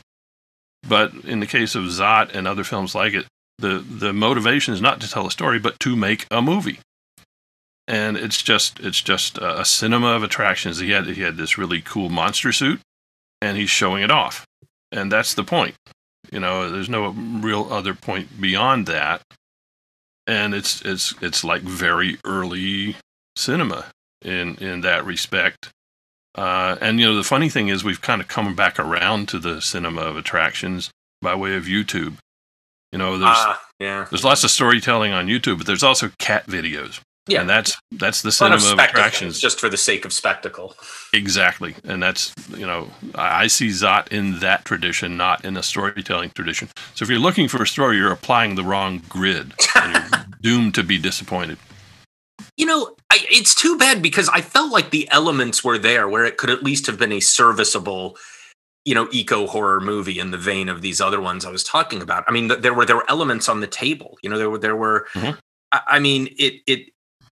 But 0.87 1.13
in 1.25 1.41
the 1.41 1.47
case 1.47 1.75
of 1.75 1.85
Zaat 1.85 2.35
and 2.35 2.49
other 2.49 2.65
films 2.65 2.95
like 2.95 3.15
it, 3.15 3.27
the 3.59 3.79
the 3.79 4.13
motivation 4.13 4.75
is 4.75 4.81
not 4.81 5.01
to 5.01 5.11
tell 5.11 5.27
a 5.27 5.31
story, 5.31 5.59
but 5.59 5.81
to 5.81 5.97
make 5.97 6.27
a 6.31 6.41
movie 6.43 6.81
and 7.91 8.17
it's 8.17 8.41
just 8.41 8.79
it's 8.81 9.03
just 9.03 9.37
a, 9.39 9.61
a 9.61 9.65
cinema 9.65 10.15
of 10.15 10.23
attractions. 10.23 10.79
He 10.79 10.93
had 10.93 11.07
he 11.07 11.23
had 11.23 11.37
this 11.37 11.59
really 11.59 11.81
cool 11.81 12.09
monster 12.09 12.53
suit, 12.53 12.81
and 13.43 13.59
he's 13.59 13.69
showing 13.69 14.05
it 14.05 14.13
off, 14.13 14.47
and 14.93 15.11
that's 15.11 15.35
the 15.35 15.43
point. 15.43 15.75
You 16.31 16.39
know, 16.39 16.71
there's 16.71 16.89
no 16.89 17.09
real 17.09 17.67
other 17.71 17.95
point 17.95 18.41
beyond 18.41 18.87
that, 18.87 19.23
and 20.31 20.55
it's 20.55 20.81
it's 20.83 21.13
it's 21.21 21.43
like 21.43 21.63
very 21.63 22.17
early 22.25 22.97
cinema 23.37 23.87
in 24.23 24.55
in 24.57 24.81
that 24.83 25.05
respect. 25.05 25.71
Uh, 26.37 26.77
and 26.81 27.01
you 27.01 27.07
know, 27.07 27.17
the 27.17 27.25
funny 27.25 27.49
thing 27.49 27.69
is, 27.69 27.83
we've 27.83 28.01
kind 28.01 28.21
of 28.21 28.29
come 28.29 28.55
back 28.55 28.79
around 28.79 29.29
to 29.29 29.39
the 29.41 29.61
cinema 29.61 30.03
of 30.03 30.17
attractions 30.17 30.91
by 31.21 31.35
way 31.35 31.57
of 31.57 31.65
YouTube. 31.65 32.15
You 32.93 32.99
know, 32.99 33.19
there's 33.19 33.37
Ah, 33.37 33.61
yeah. 33.81 34.07
there's 34.11 34.25
lots 34.25 34.45
of 34.45 34.51
storytelling 34.51 35.13
on 35.13 35.27
YouTube, 35.27 35.59
but 35.59 35.67
there's 35.67 35.83
also 35.83 36.11
cat 36.19 36.47
videos. 36.47 37.01
Yeah. 37.27 37.41
And 37.43 37.51
that's 37.51 37.77
that's 37.93 38.23
the 38.23 38.33
cinema 38.33 38.57
of 38.57 38.73
of 38.73 38.79
attractions. 38.79 39.39
just 39.39 39.61
for 39.61 39.69
the 39.69 39.77
sake 39.77 40.05
of 40.05 40.13
spectacle. 40.13 40.75
Exactly. 41.13 41.75
And 41.85 42.03
that's, 42.03 42.33
you 42.57 42.67
know, 42.67 42.91
I 43.15 43.47
see 43.47 43.69
Zaat 43.69 44.09
in 44.09 44.41
that 44.41 44.65
tradition, 44.65 45.17
not 45.17 45.45
in 45.45 45.57
a 45.57 45.63
storytelling 45.63 46.31
tradition. 46.31 46.69
So 46.95 47.05
if 47.05 47.09
you're 47.11 47.19
looking 47.21 47.47
for 47.47 47.63
a 47.63 47.67
story, 47.69 47.99
you're 47.99 48.11
applying 48.11 48.55
the 48.57 48.65
wrong 48.65 49.03
grid 49.09 49.53
and 49.77 50.20
doomed 50.41 50.75
to 50.75 50.83
be 50.83 50.99
disappointed. 50.99 51.59
You 52.57 52.67
know, 52.67 52.97
I, 53.11 53.19
it's 53.31 53.55
too 53.55 53.77
bad 53.79 54.03
because 54.03 54.29
I 54.29 54.41
felt 54.41 54.73
like 54.73 54.91
the 54.91 55.09
elements 55.11 55.63
were 55.65 55.79
there 55.79 56.09
where 56.09 56.25
it 56.25 56.37
could 56.37 56.51
at 56.51 56.63
least 56.63 56.87
have 56.87 56.99
been 56.99 57.13
a 57.13 57.21
serviceable, 57.21 58.17
you 58.85 58.95
know, 58.95 59.09
eco 59.13 59.47
horror 59.47 59.81
movie 59.81 60.19
in 60.19 60.31
the 60.31 60.39
vein 60.39 60.69
of 60.69 60.83
these 60.83 61.01
other 61.01 61.21
ones 61.21 61.45
I 61.45 61.51
was 61.51 61.65
talking 61.65 62.03
about. 62.03 62.25
I 62.27 62.33
mean, 62.33 62.49
th- 62.49 62.61
there 62.61 62.75
were 62.75 62.87
there 62.87 62.97
were 62.97 63.11
elements 63.11 63.49
on 63.49 63.61
the 63.61 63.67
table. 63.67 64.17
You 64.23 64.31
know, 64.31 64.39
there 64.39 64.51
were 64.51 64.59
there 64.59 64.77
were. 64.77 65.07
Mhm. 65.15 65.39
I, 65.73 65.81
I 65.87 65.99
mean, 65.99 66.29
it 66.39 66.61
it 66.67 66.91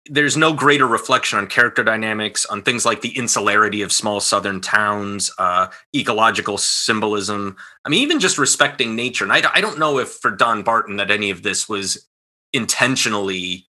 there's 0.07 0.35
no 0.35 0.53
greater 0.53 0.87
reflection 0.87 1.37
on 1.37 1.47
character 1.47 1.83
dynamics, 1.83 2.45
on 2.47 2.63
things 2.63 2.85
like 2.85 3.01
the 3.01 3.15
insularity 3.15 3.81
of 3.83 3.91
small 3.91 4.19
southern 4.19 4.59
towns, 4.59 5.31
uh, 5.37 5.67
ecological 5.95 6.57
symbolism. 6.57 7.55
I 7.85 7.89
mean, 7.89 8.01
even 8.01 8.19
just 8.19 8.37
respecting 8.37 8.95
nature. 8.95 9.23
And 9.23 9.31
I, 9.31 9.41
I 9.53 9.61
don't 9.61 9.77
know 9.77 9.99
if 9.99 10.09
for 10.09 10.31
Don 10.31 10.63
Barton 10.63 10.97
that 10.97 11.11
any 11.11 11.29
of 11.29 11.43
this 11.43 11.69
was 11.69 12.07
intentionally, 12.53 13.67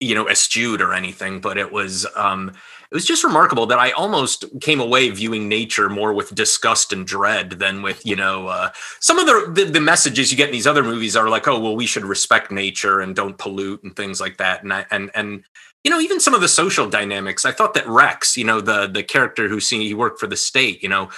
you 0.00 0.14
know, 0.14 0.28
eschewed 0.28 0.80
or 0.80 0.94
anything, 0.94 1.40
but 1.40 1.58
it 1.58 1.72
was 1.72 2.06
um, 2.16 2.52
it 2.92 2.94
was 2.94 3.06
just 3.06 3.24
remarkable 3.24 3.64
that 3.66 3.78
I 3.78 3.92
almost 3.92 4.44
came 4.60 4.78
away 4.78 5.08
viewing 5.08 5.48
nature 5.48 5.88
more 5.88 6.12
with 6.12 6.34
disgust 6.34 6.92
and 6.92 7.06
dread 7.06 7.52
than 7.52 7.80
with, 7.80 8.04
you 8.04 8.14
know, 8.14 8.48
uh, 8.48 8.70
some 9.00 9.18
of 9.18 9.24
the, 9.24 9.64
the, 9.64 9.70
the 9.70 9.80
messages 9.80 10.30
you 10.30 10.36
get 10.36 10.48
in 10.48 10.52
these 10.52 10.66
other 10.66 10.82
movies 10.82 11.16
are 11.16 11.30
like, 11.30 11.48
oh, 11.48 11.58
well, 11.58 11.74
we 11.74 11.86
should 11.86 12.04
respect 12.04 12.50
nature 12.50 13.00
and 13.00 13.16
don't 13.16 13.38
pollute 13.38 13.82
and 13.82 13.96
things 13.96 14.20
like 14.20 14.36
that. 14.36 14.62
And 14.62 14.74
I, 14.74 14.84
and 14.90 15.10
and 15.14 15.42
you 15.84 15.90
know, 15.90 16.00
even 16.00 16.20
some 16.20 16.34
of 16.34 16.42
the 16.42 16.48
social 16.48 16.88
dynamics. 16.88 17.46
I 17.46 17.52
thought 17.52 17.72
that 17.74 17.88
Rex, 17.88 18.36
you 18.36 18.44
know, 18.44 18.60
the 18.60 18.86
the 18.86 19.02
character 19.02 19.48
who 19.48 19.58
see 19.58 19.86
he 19.86 19.94
worked 19.94 20.20
for 20.20 20.26
the 20.26 20.36
state, 20.36 20.82
you 20.82 20.88
know, 20.90 21.08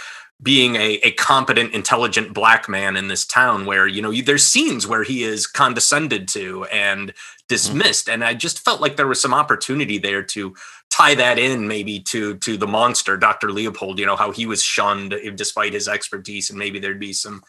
being 0.42 0.76
a, 0.76 0.98
a 1.02 1.12
competent, 1.12 1.72
intelligent 1.72 2.34
black 2.34 2.68
man 2.68 2.96
in 2.96 3.08
this 3.08 3.24
town 3.24 3.66
where, 3.66 3.86
you 3.86 4.02
know, 4.02 4.10
you, 4.10 4.22
there's 4.22 4.44
scenes 4.44 4.86
where 4.86 5.02
he 5.02 5.22
is 5.22 5.46
condescended 5.46 6.28
to 6.28 6.64
and 6.64 7.10
mm-hmm. 7.10 7.44
dismissed. 7.48 8.06
Mm-hmm. 8.06 8.14
And 8.14 8.24
I 8.24 8.34
just 8.34 8.64
felt 8.64 8.80
like 8.80 8.96
there 8.96 9.06
was 9.06 9.20
some 9.20 9.32
opportunity 9.32 9.98
there 9.98 10.22
to 10.22 10.54
tie 10.90 11.14
that 11.14 11.38
in 11.38 11.66
maybe 11.66 11.98
to 11.98 12.36
to 12.36 12.56
the 12.56 12.66
monster, 12.66 13.16
Dr. 13.16 13.50
Leopold, 13.50 13.98
you 13.98 14.06
know, 14.06 14.16
how 14.16 14.30
he 14.30 14.46
was 14.46 14.62
shunned 14.62 15.14
despite 15.34 15.72
his 15.72 15.88
expertise, 15.88 16.50
and 16.50 16.58
maybe 16.58 16.78
there'd 16.78 17.00
be 17.00 17.12
some 17.12 17.42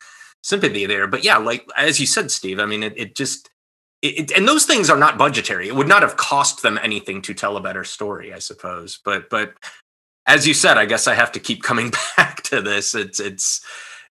sympathy 0.43 0.85
there. 0.85 1.07
But 1.07 1.23
yeah, 1.23 1.37
like 1.37 1.67
as 1.77 1.99
you 1.99 2.07
said, 2.07 2.31
Steve, 2.31 2.59
I 2.59 2.65
mean, 2.65 2.83
it, 2.83 2.93
it 2.97 3.15
just 3.15 3.49
it, 4.01 4.31
and 4.31 4.47
those 4.47 4.65
things 4.65 4.89
are 4.89 4.97
not 4.97 5.17
budgetary. 5.17 5.67
It 5.67 5.75
would 5.75 5.87
not 5.87 6.01
have 6.01 6.17
cost 6.17 6.61
them 6.61 6.79
anything 6.81 7.21
to 7.23 7.33
tell 7.33 7.57
a 7.57 7.61
better 7.61 7.83
story, 7.83 8.33
I 8.33 8.39
suppose. 8.39 8.99
But 9.03 9.29
but 9.29 9.53
as 10.27 10.47
you 10.47 10.53
said, 10.53 10.77
I 10.77 10.85
guess 10.85 11.07
I 11.07 11.13
have 11.13 11.31
to 11.33 11.39
keep 11.39 11.61
coming 11.61 11.91
back 12.17 12.34
to 12.45 12.61
this. 12.61 12.95
It's 12.95 13.19
it's 13.19 13.65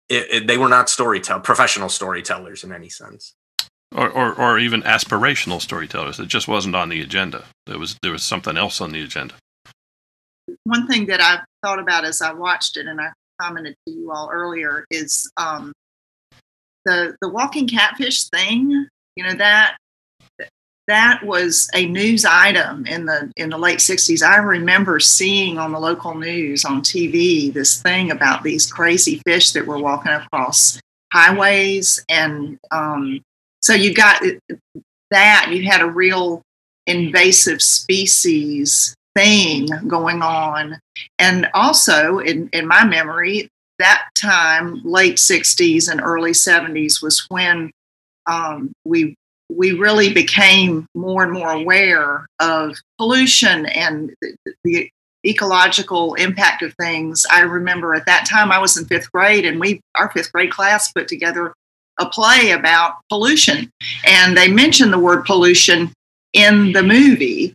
it, 0.08 0.26
it, 0.30 0.46
they 0.46 0.58
were 0.58 0.68
not 0.68 0.86
storytell 0.86 1.42
professional 1.42 1.88
storytellers 1.88 2.64
in 2.64 2.72
any 2.72 2.88
sense, 2.88 3.34
or, 3.94 4.10
or 4.10 4.34
or 4.34 4.58
even 4.58 4.82
aspirational 4.82 5.60
storytellers. 5.60 6.18
It 6.18 6.28
just 6.28 6.48
wasn't 6.48 6.74
on 6.74 6.88
the 6.88 7.00
agenda. 7.00 7.44
There 7.66 7.78
was 7.78 7.96
there 8.02 8.12
was 8.12 8.22
something 8.22 8.56
else 8.56 8.80
on 8.80 8.92
the 8.92 9.02
agenda. 9.02 9.34
One 10.64 10.86
thing 10.88 11.06
that 11.06 11.20
I 11.20 11.40
thought 11.64 11.78
about 11.78 12.04
as 12.04 12.20
I 12.20 12.32
watched 12.32 12.76
it, 12.76 12.86
and 12.86 13.00
I 13.00 13.10
commented 13.40 13.76
to 13.86 13.94
you 13.94 14.10
all 14.10 14.28
earlier, 14.32 14.84
is 14.90 15.30
um, 15.36 15.72
the 16.84 17.16
the 17.20 17.28
walking 17.28 17.68
catfish 17.68 18.28
thing. 18.28 18.88
You 19.16 19.24
know 19.24 19.34
that 19.34 19.76
that 20.90 21.22
was 21.24 21.68
a 21.74 21.86
news 21.86 22.24
item 22.24 22.86
in 22.86 23.06
the 23.06 23.32
in 23.36 23.50
the 23.50 23.58
late 23.58 23.78
60s 23.78 24.22
i 24.22 24.36
remember 24.36 25.00
seeing 25.00 25.58
on 25.58 25.72
the 25.72 25.78
local 25.78 26.14
news 26.14 26.64
on 26.64 26.82
tv 26.82 27.52
this 27.52 27.80
thing 27.80 28.10
about 28.10 28.42
these 28.42 28.70
crazy 28.70 29.20
fish 29.26 29.52
that 29.52 29.66
were 29.66 29.78
walking 29.78 30.12
across 30.12 30.80
highways 31.12 32.04
and 32.08 32.58
um, 32.70 33.20
so 33.62 33.72
you 33.72 33.94
got 33.94 34.22
that 35.10 35.48
you 35.50 35.64
had 35.64 35.80
a 35.80 35.86
real 35.86 36.42
invasive 36.86 37.62
species 37.62 38.94
thing 39.14 39.68
going 39.86 40.22
on. 40.22 40.78
And 41.18 41.48
also 41.54 42.18
in, 42.18 42.48
in 42.52 42.66
my 42.66 42.84
memory 42.84 43.48
that 43.78 44.08
time 44.20 44.82
late 44.84 45.16
60s 45.16 45.90
and 45.90 46.02
early 46.02 46.32
70s 46.32 47.02
was 47.02 47.24
when 47.30 47.70
um, 48.26 48.72
we 48.84 49.14
we 49.56 49.72
really 49.72 50.12
became 50.12 50.86
more 50.94 51.22
and 51.22 51.32
more 51.32 51.50
aware 51.50 52.26
of 52.40 52.76
pollution 52.98 53.66
and 53.66 54.14
the, 54.64 54.90
ecological 55.26 56.14
impact 56.14 56.62
of 56.62 56.74
things. 56.74 57.26
I 57.30 57.40
remember 57.40 57.94
at 57.94 58.06
that 58.06 58.26
time 58.26 58.50
I 58.50 58.58
was 58.58 58.76
in 58.76 58.86
fifth 58.86 59.10
grade, 59.12 59.44
and 59.44 59.60
we 59.60 59.80
our 59.94 60.10
fifth 60.10 60.32
grade 60.32 60.50
class 60.50 60.92
put 60.92 61.08
together 61.08 61.52
a 61.98 62.06
play 62.06 62.52
about 62.52 62.94
pollution, 63.08 63.70
and 64.06 64.36
they 64.36 64.48
mentioned 64.48 64.92
the 64.92 64.98
word 64.98 65.24
pollution 65.24 65.92
in 66.32 66.72
the 66.72 66.82
movie. 66.82 67.52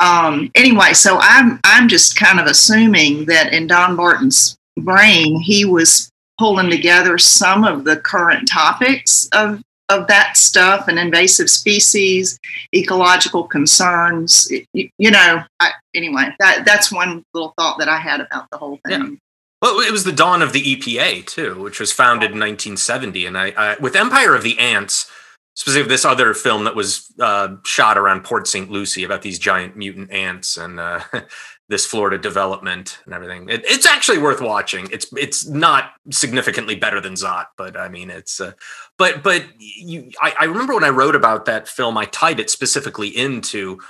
Um, 0.00 0.50
anyway, 0.54 0.92
so 0.92 1.18
I'm 1.20 1.60
I'm 1.64 1.88
just 1.88 2.16
kind 2.16 2.40
of 2.40 2.46
assuming 2.46 3.26
that 3.26 3.52
in 3.52 3.66
Don 3.66 3.96
Barton's 3.96 4.56
brain 4.78 5.36
he 5.36 5.64
was 5.64 6.10
pulling 6.36 6.68
together 6.68 7.16
some 7.16 7.62
of 7.62 7.84
the 7.84 7.96
current 7.96 8.48
topics 8.48 9.28
of 9.32 9.62
of 9.88 10.06
that 10.06 10.36
stuff 10.36 10.88
and 10.88 10.98
invasive 10.98 11.50
species, 11.50 12.38
ecological 12.74 13.44
concerns. 13.44 14.50
You, 14.72 14.88
you 14.98 15.10
know, 15.10 15.42
I, 15.60 15.70
anyway, 15.94 16.28
that 16.38 16.64
that's 16.64 16.90
one 16.90 17.22
little 17.34 17.54
thought 17.58 17.78
that 17.78 17.88
I 17.88 17.98
had 17.98 18.20
about 18.20 18.48
the 18.50 18.58
whole 18.58 18.78
thing. 18.86 19.02
Yeah. 19.02 19.16
Well, 19.62 19.80
it 19.80 19.92
was 19.92 20.04
the 20.04 20.12
dawn 20.12 20.42
of 20.42 20.52
the 20.52 20.76
EPA 20.76 21.26
too, 21.26 21.62
which 21.62 21.80
was 21.80 21.92
founded 21.92 22.32
in 22.32 22.38
1970, 22.38 23.26
and 23.26 23.38
I, 23.38 23.52
I 23.56 23.76
with 23.80 23.96
Empire 23.96 24.34
of 24.34 24.42
the 24.42 24.58
Ants, 24.58 25.10
specifically 25.54 25.88
this 25.88 26.04
other 26.04 26.34
film 26.34 26.64
that 26.64 26.74
was 26.74 27.10
uh, 27.20 27.56
shot 27.64 27.96
around 27.96 28.24
Port 28.24 28.46
St. 28.46 28.70
Lucie 28.70 29.04
about 29.04 29.22
these 29.22 29.38
giant 29.38 29.76
mutant 29.76 30.10
ants, 30.10 30.56
and 30.56 30.78
uh, 30.78 31.00
this 31.68 31.86
Florida 31.86 32.18
development 32.18 32.98
and 33.06 33.14
everything. 33.14 33.48
It, 33.48 33.64
it's 33.64 33.86
actually 33.86 34.18
worth 34.18 34.40
watching. 34.40 34.88
It's 34.90 35.06
it's 35.16 35.46
not 35.46 35.92
significantly 36.10 36.74
better 36.74 37.00
than 37.00 37.14
Zaat, 37.14 37.46
but 37.56 37.78
I 37.78 37.88
mean 37.88 38.10
it's. 38.10 38.40
Uh, 38.40 38.52
but 38.98 39.22
but 39.22 39.44
you, 39.58 40.10
I, 40.20 40.34
I 40.40 40.44
remember 40.44 40.74
when 40.74 40.84
I 40.84 40.90
wrote 40.90 41.16
about 41.16 41.46
that 41.46 41.66
film, 41.68 41.96
I 41.96 42.04
tied 42.06 42.40
it 42.40 42.50
specifically 42.50 43.08
into 43.08 43.80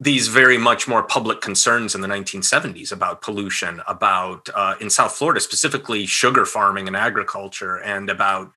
these 0.00 0.26
very 0.26 0.58
much 0.58 0.88
more 0.88 1.04
public 1.04 1.40
concerns 1.40 1.94
in 1.94 2.00
the 2.00 2.08
1970s 2.08 2.90
about 2.90 3.22
pollution, 3.22 3.80
about 3.86 4.48
uh, 4.54 4.74
in 4.80 4.90
South 4.90 5.12
Florida 5.12 5.40
specifically 5.40 6.04
sugar 6.04 6.44
farming 6.44 6.88
and 6.88 6.96
agriculture, 6.96 7.76
and 7.76 8.10
about 8.10 8.52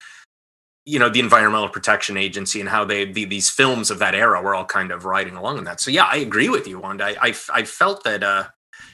you 0.87 0.97
know 0.97 1.09
the 1.09 1.19
environmental 1.19 1.67
protection 1.67 2.15
agency 2.15 2.61
and 2.61 2.69
how 2.69 2.85
they 2.85 3.03
the, 3.11 3.25
these 3.25 3.49
films 3.49 3.91
of 3.91 3.99
that 3.99 4.15
era 4.15 4.41
were 4.41 4.55
all 4.55 4.65
kind 4.65 4.91
of 4.91 5.03
riding 5.03 5.35
along 5.35 5.57
in 5.57 5.65
that. 5.65 5.81
So 5.81 5.91
yeah 5.91 6.05
i 6.05 6.15
agree 6.15 6.47
with 6.47 6.65
you 6.67 6.79
wanda. 6.79 7.05
I 7.05 7.15
i, 7.21 7.35
I 7.53 7.63
felt 7.63 8.03
that 8.05 8.23
uh 8.23 8.45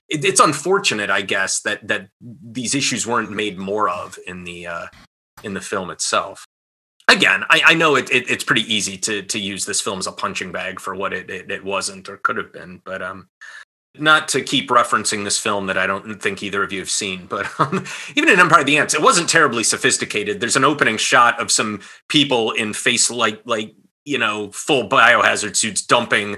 it, 0.10 0.26
it's 0.26 0.40
unfortunate 0.40 1.10
i 1.12 1.22
guess 1.22 1.62
that 1.62 1.88
that 1.88 2.10
these 2.20 2.74
issues 2.74 3.06
weren't 3.06 3.32
made 3.32 3.60
more 3.60 3.90
of 3.90 4.18
in 4.26 4.44
the 4.44 4.68
uh 4.68 4.88
in 5.44 5.54
the 5.54 5.62
film 5.62 5.92
itself. 5.92 6.46
Again 7.08 7.44
i, 7.50 7.62
I 7.68 7.74
know 7.76 7.96
it, 7.96 8.10
it, 8.10 8.28
it's 8.28 8.44
pretty 8.44 8.74
easy 8.74 8.98
to 8.98 9.22
to 9.22 9.40
use 9.40 9.66
this 9.66 9.80
film 9.80 10.00
as 10.00 10.08
a 10.08 10.12
punching 10.12 10.52
bag 10.52 10.80
for 10.80 10.96
what 10.96 11.14
it, 11.14 11.30
it, 11.30 11.52
it 11.52 11.64
wasn't 11.64 12.10
or 12.10 12.18
could 12.18 12.38
have 12.38 12.52
been 12.52 12.82
but 12.84 13.04
um 13.04 13.30
not 13.98 14.28
to 14.30 14.42
keep 14.42 14.70
referencing 14.70 15.24
this 15.24 15.38
film 15.38 15.68
that 15.68 15.78
I 15.78 15.86
don't 15.86 16.22
think 16.22 16.42
either 16.42 16.64
of 16.64 16.72
you 16.72 16.80
have 16.80 16.90
seen, 16.90 17.28
but 17.28 17.48
um, 17.60 17.86
even 18.16 18.30
in 18.30 18.40
Empire 18.40 18.62
of 18.62 18.66
the 18.66 18.78
Ants, 18.78 18.94
it 18.94 19.02
wasn't 19.02 19.30
terribly 19.30 19.64
sophisticated. 19.64 20.40
There's 20.40 20.56
an 20.56 20.64
opening 20.64 20.98
shot 20.98 21.40
of 21.40 21.52
some 21.52 21.82
people 22.08 22.52
in 22.52 22.74
face 22.74 23.12
like 23.12 23.42
like 23.46 23.76
you 24.06 24.18
know 24.18 24.52
full 24.52 24.90
biohazard 24.90 25.56
suits 25.56 25.82
dumping 25.82 26.38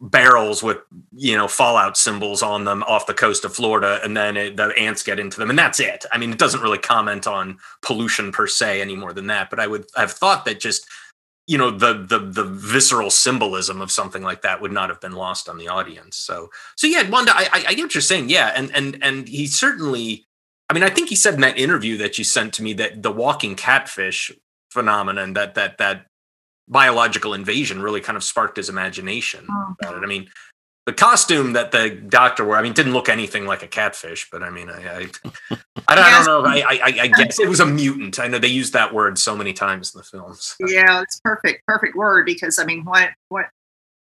barrels 0.00 0.62
with 0.62 0.78
you 1.14 1.36
know 1.36 1.48
fallout 1.48 1.96
symbols 1.96 2.42
on 2.42 2.64
them 2.64 2.82
off 2.84 3.06
the 3.06 3.14
coast 3.14 3.44
of 3.44 3.54
Florida, 3.54 4.00
and 4.02 4.16
then 4.16 4.36
it, 4.36 4.56
the 4.56 4.76
ants 4.78 5.02
get 5.02 5.20
into 5.20 5.38
them, 5.38 5.50
and 5.50 5.58
that's 5.58 5.80
it. 5.80 6.04
I 6.12 6.18
mean, 6.18 6.32
it 6.32 6.38
doesn't 6.38 6.60
really 6.60 6.78
comment 6.78 7.26
on 7.26 7.58
pollution 7.82 8.32
per 8.32 8.46
se 8.46 8.80
any 8.80 8.96
more 8.96 9.12
than 9.12 9.28
that. 9.28 9.48
But 9.48 9.60
I 9.60 9.66
would 9.66 9.86
have 9.96 10.12
thought 10.12 10.44
that 10.44 10.60
just 10.60 10.86
you 11.46 11.56
know 11.56 11.70
the 11.70 11.94
the 11.94 12.18
the 12.18 12.44
visceral 12.44 13.10
symbolism 13.10 13.80
of 13.80 13.90
something 13.90 14.22
like 14.22 14.42
that 14.42 14.60
would 14.60 14.72
not 14.72 14.88
have 14.88 15.00
been 15.00 15.12
lost 15.12 15.48
on 15.48 15.58
the 15.58 15.68
audience. 15.68 16.16
So 16.16 16.50
so 16.76 16.86
yeah, 16.86 17.08
Wanda, 17.08 17.32
I 17.34 17.48
I, 17.52 17.74
get 17.74 17.84
what 17.84 17.94
you're 17.94 18.02
saying. 18.02 18.28
Yeah, 18.30 18.52
and 18.54 18.74
and 18.74 18.98
and 19.02 19.28
he 19.28 19.46
certainly. 19.46 20.24
I 20.68 20.74
mean, 20.74 20.82
I 20.82 20.90
think 20.90 21.08
he 21.08 21.14
said 21.14 21.34
in 21.34 21.42
that 21.42 21.56
interview 21.58 21.96
that 21.98 22.18
you 22.18 22.24
sent 22.24 22.52
to 22.54 22.62
me 22.64 22.72
that 22.72 23.00
the 23.00 23.12
walking 23.12 23.54
catfish 23.54 24.32
phenomenon, 24.70 25.34
that 25.34 25.54
that 25.54 25.78
that 25.78 26.06
biological 26.66 27.34
invasion, 27.34 27.80
really 27.80 28.00
kind 28.00 28.16
of 28.16 28.24
sparked 28.24 28.56
his 28.56 28.68
imagination 28.68 29.46
oh. 29.48 29.76
about 29.80 29.96
it. 29.96 30.02
I 30.02 30.06
mean, 30.06 30.28
the 30.86 30.92
costume 30.92 31.54
that 31.54 31.72
the 31.72 31.90
doctor 31.90 32.44
wore, 32.44 32.56
I 32.56 32.62
mean, 32.62 32.72
didn't 32.72 32.92
look 32.92 33.08
anything 33.08 33.44
like 33.44 33.64
a 33.64 33.66
catfish, 33.66 34.28
but 34.30 34.44
I 34.44 34.50
mean, 34.50 34.70
I, 34.70 34.74
I, 34.74 35.08
I, 35.88 35.94
don't, 35.94 36.04
I 36.04 36.10
don't 36.10 36.24
know. 36.24 36.44
I, 36.44 36.60
I, 36.70 36.98
I, 37.02 37.08
guess 37.08 37.40
it 37.40 37.48
was 37.48 37.58
a 37.58 37.66
mutant. 37.66 38.20
I 38.20 38.28
know 38.28 38.38
they 38.38 38.46
used 38.46 38.72
that 38.72 38.94
word 38.94 39.18
so 39.18 39.36
many 39.36 39.52
times 39.52 39.92
in 39.92 39.98
the 39.98 40.04
films. 40.04 40.54
Yeah, 40.60 41.02
it's 41.02 41.20
perfect, 41.24 41.66
perfect 41.66 41.96
word 41.96 42.24
because 42.24 42.60
I 42.60 42.64
mean, 42.64 42.84
what 42.84 43.10
what 43.30 43.46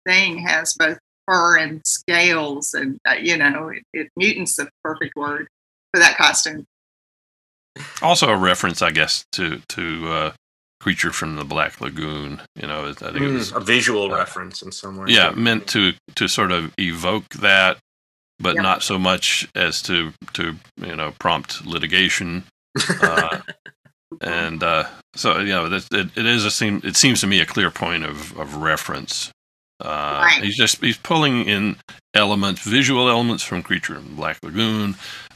thing 0.06 0.40
has 0.40 0.74
both 0.74 1.00
fur 1.26 1.58
and 1.58 1.82
scales, 1.86 2.74
and 2.74 3.00
uh, 3.08 3.14
you 3.14 3.38
know, 3.38 3.70
it, 3.70 3.84
it 3.94 4.10
mutants 4.18 4.58
the 4.58 4.70
perfect 4.84 5.16
word 5.16 5.48
for 5.94 6.00
that 6.00 6.18
costume. 6.18 6.66
Also, 8.02 8.28
a 8.28 8.36
reference, 8.36 8.82
I 8.82 8.92
guess, 8.92 9.26
to 9.32 9.62
to 9.70 10.10
uh, 10.10 10.32
creature 10.80 11.12
from 11.12 11.36
the 11.36 11.46
Black 11.46 11.82
Lagoon. 11.82 12.42
You 12.56 12.68
know, 12.68 12.90
I 12.90 12.94
think 12.94 13.16
mm, 13.16 13.30
it 13.30 13.34
was 13.34 13.52
a 13.52 13.60
visual 13.60 14.12
uh, 14.14 14.18
reference 14.18 14.62
in 14.62 14.72
some 14.72 14.98
way. 14.98 15.08
Yeah, 15.10 15.32
meant 15.32 15.68
to 15.68 15.94
to 16.16 16.28
sort 16.28 16.52
of 16.52 16.74
evoke 16.78 17.30
that, 17.36 17.78
but 18.40 18.56
yep. 18.56 18.64
not 18.64 18.84
so 18.84 19.00
much 19.00 19.48
as 19.56 19.82
to 19.84 20.12
to 20.34 20.56
you 20.78 20.96
know 20.96 21.14
prompt 21.20 21.66
litigation. 21.66 22.44
Uh, 23.02 23.40
and 24.22 24.64
uh, 24.64 24.86
so 25.16 25.40
you 25.40 25.50
know, 25.50 25.66
it, 25.66 25.86
it 25.92 26.26
is 26.26 26.46
a 26.46 26.52
seem 26.52 26.82
it 26.84 26.96
seems 26.96 27.22
to 27.22 27.28
me 27.28 27.40
a 27.40 27.46
clear 27.46 27.72
point 27.72 28.04
of 28.04 28.38
of 28.38 28.56
reference 28.58 29.32
Uh, 29.82 30.22
Right. 30.26 30.44
He's 30.44 30.58
just 30.58 30.82
he's 30.82 30.98
pulling 30.98 31.46
in 31.46 31.78
elements, 32.14 32.62
visual 32.62 33.10
elements 33.10 33.44
from 33.44 33.62
Creature 33.62 33.98
in 33.98 34.04
the 34.06 34.16
Black 34.16 34.40
Lagoon, 34.42 34.96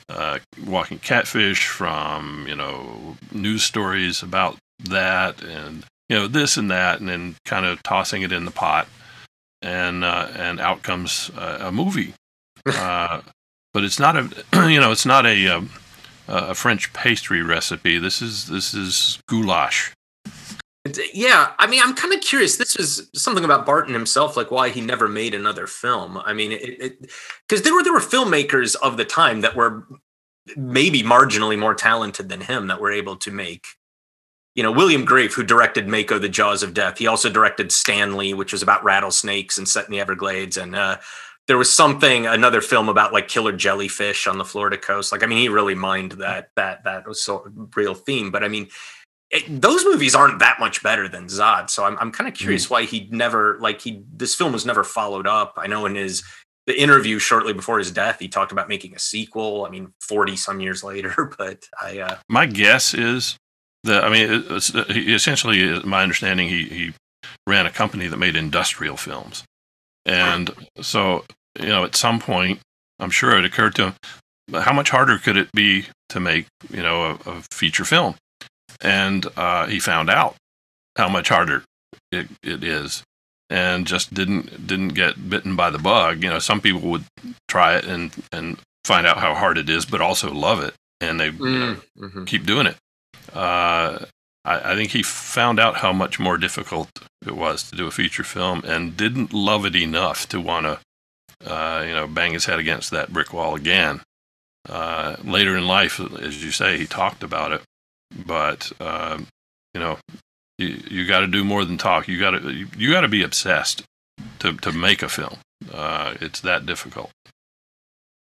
uh, 0.10 0.40
Walking 0.66 1.00
Catfish 1.00 1.68
from 1.68 2.46
you 2.48 2.56
know 2.56 3.18
news 3.32 3.64
stories 3.64 4.24
about 4.24 4.58
that, 4.86 5.42
and 5.44 5.86
you 6.08 6.18
know 6.18 6.28
this 6.28 6.58
and 6.58 6.72
that, 6.72 7.00
and 7.00 7.10
then 7.10 7.36
kind 7.46 7.66
of 7.66 7.82
tossing 7.84 8.22
it 8.22 8.32
in 8.32 8.46
the 8.46 8.52
pot, 8.52 8.88
and 9.62 10.04
uh, 10.04 10.30
and 10.36 10.60
out 10.60 10.84
comes 10.84 11.32
uh, 11.38 11.60
a 11.62 11.72
movie. 11.72 12.14
Uh, 12.66 13.22
but 13.74 13.84
it's 13.86 14.00
not 14.00 14.18
a 14.18 14.30
you 14.70 14.80
know 14.80 14.92
it's 14.92 15.06
not 15.06 15.26
a 15.26 15.48
um, 15.48 15.70
a 16.28 16.54
French 16.54 16.92
pastry 16.94 17.42
recipe. 17.42 17.98
This 17.98 18.22
is 18.22 18.48
this 18.48 18.74
is 18.74 19.20
goulash. 19.28 19.94
Yeah, 21.14 21.52
I 21.60 21.68
mean, 21.68 21.82
I'm 21.84 21.94
kind 21.94 22.14
of 22.14 22.22
curious. 22.22 22.58
This 22.58 22.76
is 22.76 23.10
something 23.14 23.44
about 23.44 23.66
Barton 23.66 23.94
himself, 23.94 24.38
like 24.38 24.50
why 24.50 24.70
he 24.70 24.82
never 24.82 25.08
made 25.08 25.34
another 25.34 25.68
film. 25.68 26.18
I 26.18 26.34
mean, 26.34 26.52
it 26.54 27.12
because 27.48 27.64
there 27.64 27.74
were 27.74 27.84
there 27.84 27.94
were 27.94 28.00
filmmakers 28.00 28.76
of 28.76 28.98
the 28.98 29.06
time 29.06 29.42
that 29.42 29.56
were 29.56 29.86
maybe 30.56 31.04
marginally 31.04 31.60
more 31.60 31.76
talented 31.76 32.30
than 32.30 32.42
him 32.42 32.68
that 32.68 32.82
were 32.82 32.92
able 32.92 33.18
to 33.18 33.32
make. 33.32 33.68
You 34.60 34.64
know, 34.64 34.74
William 34.74 35.06
Grefé, 35.06 35.32
who 35.32 35.44
directed 35.44 35.88
Mako: 35.88 36.20
The 36.20 36.28
Jaws 36.28 36.64
of 36.64 36.74
Death, 36.74 36.98
he 36.98 37.08
also 37.08 37.30
directed 37.30 37.72
Stanley, 37.72 38.34
which 38.34 38.52
was 38.52 38.62
about 38.62 38.84
rattlesnakes 38.84 39.58
and 39.58 39.66
set 39.66 39.86
in 39.86 39.92
the 39.92 40.02
Everglades, 40.02 40.58
and 40.58 40.76
uh, 40.76 40.98
there 41.48 41.58
was 41.58 41.72
something 41.72 42.28
another 42.28 42.60
film 42.60 42.90
about 42.90 43.14
like 43.14 43.30
killer 43.30 43.54
jellyfish 43.54 44.28
on 44.28 44.38
the 44.38 44.44
Florida 44.44 44.78
coast. 44.78 45.14
Like, 45.14 45.24
I 45.24 45.28
mean, 45.28 45.38
he 45.38 45.48
really 45.48 45.76
mined 45.76 46.12
that 46.12 46.50
that 46.58 46.84
that 46.84 47.08
was 47.08 47.24
so 47.24 47.50
real 47.74 47.96
theme. 47.96 48.32
But 48.32 48.44
I 48.44 48.50
mean, 48.50 48.68
it, 49.32 49.62
those 49.62 49.86
movies 49.86 50.14
aren't 50.14 50.40
that 50.40 50.60
much 50.60 50.84
better 50.84 51.08
than 51.08 51.28
Zaat. 51.28 51.70
So 51.70 51.86
I'm 51.86 51.98
I'm 51.98 52.12
kind 52.12 52.28
of 52.28 52.34
curious 52.34 52.70
why 52.70 52.84
he 52.84 53.08
never 53.14 53.58
like 53.62 53.80
he 53.80 54.04
this 54.14 54.36
film 54.36 54.52
was 54.52 54.66
never 54.66 54.84
followed 54.84 55.26
up. 55.26 55.54
I 55.56 55.68
know 55.68 55.86
in 55.86 55.96
his 55.96 56.22
the 56.68 56.78
interview 56.78 57.18
shortly 57.18 57.54
before 57.54 57.80
his 57.80 57.92
death, 57.92 58.20
he 58.20 58.28
talked 58.28 58.52
about 58.52 58.68
making 58.68 58.94
a 58.94 59.00
sequel. 59.00 59.66
I 59.66 59.70
mean, 59.70 59.94
forty 60.02 60.36
some 60.36 60.60
years 60.60 60.84
later, 60.84 61.34
but 61.38 61.64
I 61.82 62.00
uh, 62.00 62.18
My 62.28 62.46
guess 62.46 62.94
is 62.94 63.38
that 63.84 64.04
I 64.04 64.10
mean, 64.10 64.32
it- 64.32 64.46
it's, 64.52 64.68
he 64.92 65.14
essentially, 65.14 65.72
uh, 65.74 65.82
my 65.86 66.04
understanding, 66.04 66.50
he 66.50 66.66
he 66.66 66.94
ran 67.48 67.66
a 67.66 67.72
company 67.72 68.08
that 68.08 68.18
made 68.18 68.36
industrial 68.36 68.98
films, 68.98 69.44
and 70.06 70.52
so 70.82 71.26
you 71.60 71.68
know, 71.68 71.84
at 71.84 71.96
some 71.96 72.20
point, 72.20 72.60
I'm 73.00 73.10
sure 73.12 73.38
it 73.38 73.46
occurred 73.46 73.76
to 73.76 73.86
him, 73.88 73.96
how 74.62 74.74
much 74.74 74.90
harder 74.90 75.18
could 75.18 75.38
it 75.38 75.52
be 75.52 75.86
to 76.10 76.20
make 76.20 76.46
you 76.70 76.82
know 76.82 77.18
a, 77.26 77.30
a 77.30 77.42
feature 77.52 77.86
film, 77.86 78.16
and 78.82 79.26
uh, 79.38 79.68
he 79.68 79.80
found 79.80 80.10
out 80.10 80.36
how 80.98 81.10
much 81.10 81.30
harder 81.30 81.64
it, 82.12 82.28
it 82.44 82.64
is. 82.64 83.04
And 83.52 83.88
just 83.88 84.14
didn't 84.14 84.68
didn't 84.68 84.90
get 84.90 85.28
bitten 85.28 85.56
by 85.56 85.72
the 85.72 85.80
bug. 85.80 86.22
You 86.24 86.30
know, 86.30 86.38
some 86.38 86.62
people 86.62 86.82
would 86.92 87.06
try 87.48 87.78
it 87.78 87.86
and 87.86 88.12
and 88.32 88.60
find 88.86 89.08
out 89.08 89.18
how 89.18 89.34
hard 89.34 89.58
it 89.58 89.70
is, 89.72 89.88
but 89.88 90.02
also 90.02 90.32
love 90.32 90.64
it, 90.64 90.76
and 91.02 91.20
they 91.20 91.30
you 91.32 91.60
know, 91.60 91.76
mhm. 91.98 92.28
keep 92.28 92.46
doing 92.46 92.68
it. 92.68 92.78
Uh, 93.34 94.06
I, 94.46 94.72
I 94.72 94.76
think 94.76 94.92
he 94.92 95.04
found 95.04 95.60
out 95.60 95.78
how 95.78 95.92
much 95.94 96.20
more 96.20 96.38
difficult 96.38 96.90
it 97.26 97.36
was 97.36 97.70
to 97.70 97.76
do 97.76 97.88
a 97.88 97.92
feature 97.92 98.24
film, 98.24 98.64
and 98.66 98.96
didn't 98.98 99.34
love 99.34 99.66
it 99.66 99.76
enough 99.76 100.28
to 100.30 100.40
want 100.40 100.66
to, 100.66 101.52
uh, 101.52 101.84
you 101.86 101.94
know, 101.94 102.08
bang 102.08 102.34
his 102.34 102.46
head 102.46 102.60
against 102.60 102.92
that 102.92 103.12
brick 103.14 103.34
wall 103.34 103.56
again. 103.56 104.02
Uh, 104.68 105.16
later 105.24 105.56
in 105.58 105.68
life, 105.68 106.00
as 106.22 106.44
you 106.44 106.52
say, 106.52 106.78
he 106.78 106.86
talked 106.86 107.24
about 107.24 107.52
it, 107.52 107.62
but 108.26 108.72
um, 108.82 109.28
you 109.74 109.80
know, 109.80 109.98
you, 110.58 110.82
you 110.90 111.08
got 111.08 111.22
to 111.22 111.28
do 111.28 111.44
more 111.44 111.64
than 111.66 111.78
talk. 111.78 112.08
You 112.08 112.20
got 112.20 112.32
to 112.32 112.52
you, 112.52 112.68
you 112.78 112.92
got 112.92 113.02
to 113.02 113.08
be 113.08 113.24
obsessed 113.24 113.84
to 114.40 114.54
to 114.58 114.72
make 114.72 115.02
a 115.02 115.10
film. 115.10 115.38
Uh, 115.72 116.16
it's 116.22 116.42
that 116.42 116.66
difficult. 116.66 117.12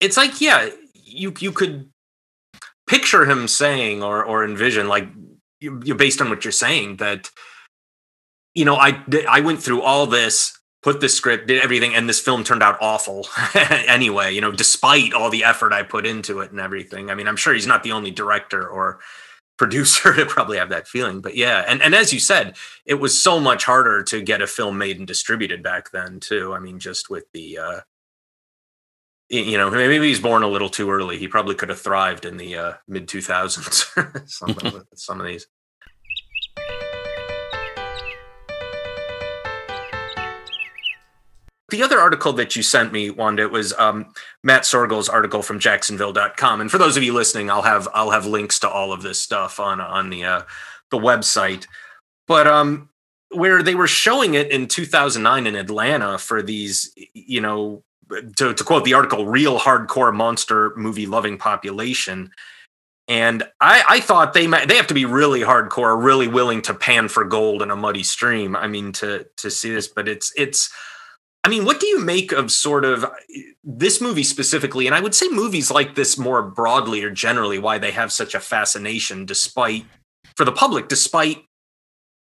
it's 0.00 0.16
like 0.16 0.40
yeah 0.40 0.68
you 0.94 1.32
you 1.38 1.52
could 1.52 1.88
picture 2.86 3.24
him 3.24 3.48
saying 3.48 4.02
or 4.02 4.24
or 4.24 4.44
envision 4.44 4.88
like 4.88 5.08
you, 5.60 5.80
you 5.84 5.94
based 5.94 6.20
on 6.20 6.28
what 6.28 6.44
you're 6.44 6.52
saying 6.52 6.96
that 6.96 7.30
you 8.54 8.64
know 8.64 8.76
i 8.76 9.02
i 9.28 9.40
went 9.40 9.62
through 9.62 9.82
all 9.82 10.06
this 10.06 10.58
put 10.82 11.00
the 11.00 11.08
script 11.08 11.48
did 11.48 11.62
everything 11.62 11.94
and 11.94 12.08
this 12.08 12.20
film 12.20 12.44
turned 12.44 12.62
out 12.62 12.76
awful 12.80 13.26
anyway 13.54 14.32
you 14.32 14.40
know 14.40 14.52
despite 14.52 15.14
all 15.14 15.30
the 15.30 15.44
effort 15.44 15.72
i 15.72 15.82
put 15.82 16.06
into 16.06 16.40
it 16.40 16.50
and 16.50 16.60
everything. 16.60 17.10
I 17.10 17.14
mean 17.14 17.26
i'm 17.26 17.36
sure 17.36 17.54
he's 17.54 17.66
not 17.66 17.82
the 17.82 17.92
only 17.92 18.10
director 18.10 18.66
or 18.68 19.00
producer 19.56 20.12
to 20.12 20.26
probably 20.26 20.58
have 20.58 20.70
that 20.70 20.88
feeling 20.88 21.20
but 21.20 21.36
yeah. 21.36 21.64
And 21.68 21.80
and 21.80 21.94
as 21.94 22.12
you 22.12 22.18
said 22.18 22.56
it 22.86 22.94
was 22.94 23.20
so 23.22 23.38
much 23.38 23.64
harder 23.64 24.02
to 24.02 24.20
get 24.20 24.42
a 24.42 24.48
film 24.48 24.76
made 24.76 24.98
and 24.98 25.06
distributed 25.06 25.62
back 25.62 25.92
then 25.92 26.18
too. 26.18 26.52
I 26.52 26.58
mean 26.58 26.80
just 26.80 27.08
with 27.08 27.24
the 27.32 27.58
uh 27.58 27.80
you 29.28 29.56
know 29.56 29.70
maybe 29.70 30.06
he's 30.06 30.20
born 30.20 30.42
a 30.42 30.48
little 30.48 30.68
too 30.68 30.90
early. 30.90 31.18
He 31.18 31.28
probably 31.28 31.54
could 31.54 31.68
have 31.68 31.80
thrived 31.80 32.24
in 32.24 32.36
the 32.36 32.56
uh, 32.56 32.72
mid 32.86 33.08
2000s 33.08 34.28
some, 34.28 34.50
of, 34.50 34.86
some 34.94 35.20
of 35.20 35.26
these. 35.26 35.46
The 41.70 41.82
other 41.82 41.98
article 41.98 42.32
that 42.34 42.54
you 42.54 42.62
sent 42.62 42.92
me 42.92 43.10
wanda 43.10 43.48
was 43.48 43.72
um, 43.72 44.12
matt 44.44 44.62
soergel's 44.62 45.08
article 45.08 45.42
from 45.42 45.58
jacksonville.com 45.58 46.60
and 46.60 46.70
for 46.70 46.78
those 46.78 46.96
of 46.96 47.02
you 47.02 47.12
listening 47.12 47.50
i'll 47.50 47.62
have 47.62 47.88
i'll 47.94 48.10
have 48.10 48.26
links 48.26 48.60
to 48.60 48.68
all 48.68 48.92
of 48.92 49.02
this 49.02 49.18
stuff 49.18 49.58
on 49.58 49.80
on 49.80 50.10
the 50.10 50.24
uh, 50.24 50.42
the 50.90 50.98
website. 50.98 51.66
But 52.28 52.46
um 52.46 52.90
where 53.30 53.62
they 53.62 53.74
were 53.74 53.88
showing 53.88 54.34
it 54.34 54.52
in 54.52 54.68
2009 54.68 55.46
in 55.48 55.56
atlanta 55.56 56.18
for 56.18 56.40
these 56.40 56.92
you 57.14 57.40
know 57.40 57.82
to, 58.36 58.54
to 58.54 58.64
quote 58.64 58.84
the 58.84 58.94
article, 58.94 59.26
real 59.26 59.58
hardcore 59.58 60.14
monster 60.14 60.72
movie 60.76 61.06
loving 61.06 61.38
population. 61.38 62.30
And 63.06 63.42
I, 63.60 63.84
I 63.88 64.00
thought 64.00 64.32
they 64.32 64.46
might, 64.46 64.68
they 64.68 64.76
have 64.76 64.86
to 64.86 64.94
be 64.94 65.04
really 65.04 65.40
hardcore, 65.40 66.02
really 66.02 66.28
willing 66.28 66.62
to 66.62 66.74
pan 66.74 67.08
for 67.08 67.24
gold 67.24 67.60
in 67.60 67.70
a 67.70 67.76
muddy 67.76 68.02
stream. 68.02 68.56
I 68.56 68.66
mean, 68.66 68.92
to 68.92 69.26
to 69.36 69.50
see 69.50 69.72
this, 69.72 69.88
but 69.88 70.08
it's 70.08 70.32
it's. 70.36 70.72
I 71.46 71.50
mean, 71.50 71.66
what 71.66 71.78
do 71.78 71.86
you 71.86 72.00
make 72.00 72.32
of 72.32 72.50
sort 72.50 72.86
of 72.86 73.04
uh, 73.04 73.10
this 73.62 74.00
movie 74.00 74.22
specifically? 74.22 74.86
And 74.86 74.94
I 74.94 75.00
would 75.00 75.14
say 75.14 75.28
movies 75.28 75.70
like 75.70 75.94
this 75.94 76.16
more 76.16 76.40
broadly 76.42 77.04
or 77.04 77.10
generally, 77.10 77.58
why 77.58 77.76
they 77.76 77.90
have 77.90 78.10
such 78.10 78.34
a 78.34 78.40
fascination, 78.40 79.26
despite 79.26 79.84
for 80.36 80.46
the 80.46 80.52
public, 80.52 80.88
despite 80.88 81.44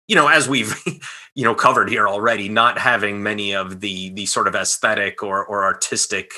you 0.09 0.17
know, 0.17 0.29
as 0.29 0.49
we've 0.49 0.75
you 1.35 1.45
know 1.45 1.55
covered 1.55 1.89
here 1.89 2.09
already, 2.09 2.49
not 2.49 2.79
having 2.79 3.23
many 3.23 3.55
of 3.55 3.81
the 3.81 4.11
the 4.11 4.27
sort 4.27 4.49
of 4.49 4.55
aesthetic 4.55 5.23
or 5.23 5.45
or 5.45 5.65
artistic 5.65 6.33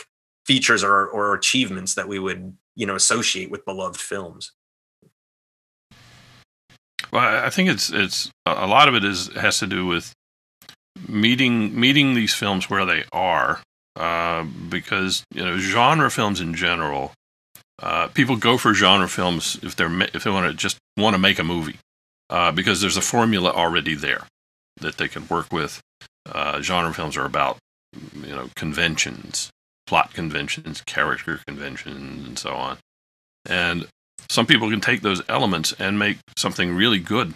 features 0.46 0.84
or 0.84 1.06
or 1.06 1.34
achievements 1.34 1.94
that 1.94 2.08
we 2.08 2.18
would 2.18 2.56
you 2.76 2.86
know 2.86 2.94
associate 2.94 3.50
with 3.50 3.64
beloved 3.64 4.00
films. 4.00 4.52
Well, 7.12 7.44
I 7.44 7.50
think 7.50 7.68
it's 7.68 7.90
it's 7.90 8.30
a 8.46 8.66
lot 8.66 8.88
of 8.88 8.94
it 8.94 9.04
is 9.04 9.28
has 9.34 9.58
to 9.58 9.66
do 9.66 9.86
with 9.86 10.12
meeting 11.08 11.78
meeting 11.78 12.14
these 12.14 12.34
films 12.34 12.68
where 12.68 12.84
they 12.84 13.04
are, 13.12 13.60
uh, 13.96 14.44
because 14.68 15.24
you 15.32 15.44
know 15.44 15.58
genre 15.58 16.10
films 16.10 16.40
in 16.40 16.54
general, 16.54 17.12
uh, 17.82 18.08
people 18.08 18.36
go 18.36 18.58
for 18.58 18.74
genre 18.74 19.08
films 19.08 19.58
if 19.62 19.76
they're 19.76 19.92
if 20.14 20.24
they 20.24 20.30
want 20.30 20.50
to 20.50 20.54
just 20.54 20.78
want 20.96 21.14
to 21.14 21.18
make 21.18 21.38
a 21.38 21.44
movie, 21.44 21.78
uh, 22.30 22.52
because 22.52 22.80
there's 22.80 22.96
a 22.96 23.02
formula 23.02 23.50
already 23.50 23.94
there 23.94 24.26
that 24.80 24.96
they 24.96 25.08
can 25.08 25.26
work 25.28 25.52
with. 25.52 25.80
Uh, 26.30 26.60
genre 26.60 26.92
films 26.92 27.16
are 27.16 27.26
about 27.26 27.58
you 28.14 28.34
know 28.34 28.48
conventions, 28.56 29.50
plot 29.86 30.12
conventions, 30.14 30.82
character 30.86 31.40
conventions, 31.46 32.26
and 32.26 32.38
so 32.38 32.54
on, 32.54 32.78
and 33.46 33.86
some 34.28 34.46
people 34.46 34.70
can 34.70 34.80
take 34.80 35.02
those 35.02 35.22
elements 35.28 35.74
and 35.78 35.98
make 35.98 36.18
something 36.36 36.74
really 36.74 36.98
good 36.98 37.34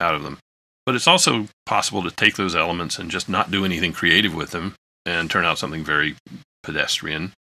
out 0.00 0.14
of 0.14 0.22
them. 0.22 0.38
But 0.84 0.94
it's 0.94 1.06
also 1.06 1.48
possible 1.66 2.02
to 2.02 2.10
take 2.10 2.36
those 2.36 2.56
elements 2.56 2.98
and 2.98 3.10
just 3.10 3.28
not 3.28 3.50
do 3.50 3.64
anything 3.64 3.92
creative 3.92 4.34
with 4.34 4.50
them 4.50 4.74
and 5.06 5.30
turn 5.30 5.44
out 5.44 5.58
something 5.58 5.84
very 5.84 6.16
pedestrian. 6.62 7.32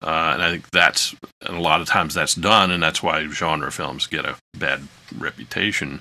Uh, 0.00 0.30
and 0.32 0.42
I 0.42 0.50
think 0.50 0.70
that's, 0.70 1.14
and 1.42 1.56
a 1.56 1.60
lot 1.60 1.80
of 1.80 1.88
times 1.88 2.14
that's 2.14 2.34
done, 2.34 2.70
and 2.70 2.82
that's 2.82 3.02
why 3.02 3.26
genre 3.26 3.72
films 3.72 4.06
get 4.06 4.24
a 4.24 4.36
bad 4.56 4.82
reputation. 5.16 6.00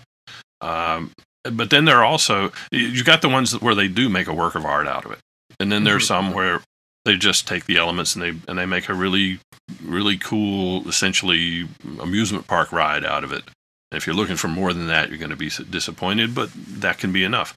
Um, 0.62 1.12
but 1.44 1.70
then 1.70 1.86
there 1.86 1.98
are 1.98 2.06
also, 2.06 2.52
you 2.72 3.04
got 3.04 3.22
the 3.22 3.30
ones 3.30 3.60
where 3.62 3.76
they 3.76 3.88
do 3.88 4.10
make 4.10 4.28
a 4.28 4.34
work 4.34 4.56
of 4.56 4.66
art 4.66 4.88
out 4.88 5.06
of 5.06 5.12
it. 5.12 5.20
And 5.60 5.72
then 5.72 5.84
there's 5.84 6.04
Mhm. 6.04 6.08
some 6.08 6.34
where 6.34 6.62
they 7.06 7.16
just 7.16 7.48
take 7.48 7.66
the 7.66 7.78
elements 7.78 8.16
and 8.16 8.22
they 8.24 8.34
and 8.50 8.60
they 8.60 8.66
make 8.66 8.90
a 8.90 8.94
really 8.94 9.40
really 9.82 10.18
cool 10.18 10.88
essentially 10.90 11.68
amusement 12.02 12.48
park 12.48 12.72
ride 12.74 13.06
out 13.06 13.24
of 13.24 13.32
it 13.32 13.44
and 13.92 13.98
if 13.98 14.06
you're 14.06 14.16
looking 14.16 14.36
for 14.36 14.50
more 14.50 14.74
than 14.74 14.88
that 14.88 15.08
you're 15.08 15.18
going 15.18 15.30
to 15.30 15.36
be 15.38 15.50
disappointed 15.70 16.36
but 16.36 16.50
that 16.54 16.98
can 16.98 17.14
be 17.14 17.24
enough 17.24 17.54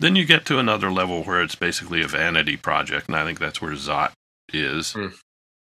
then 0.00 0.16
you 0.16 0.24
get 0.24 0.44
to 0.44 0.58
another 0.58 0.90
level 0.90 1.22
where 1.22 1.40
it's 1.42 1.54
basically 1.54 2.02
a 2.02 2.08
vanity 2.08 2.56
project 2.56 3.06
and 3.06 3.16
i 3.16 3.24
think 3.24 3.38
that's 3.38 3.62
where 3.62 3.72
zaat 3.74 4.10
is 4.52 4.92
Hmm. 4.94 5.08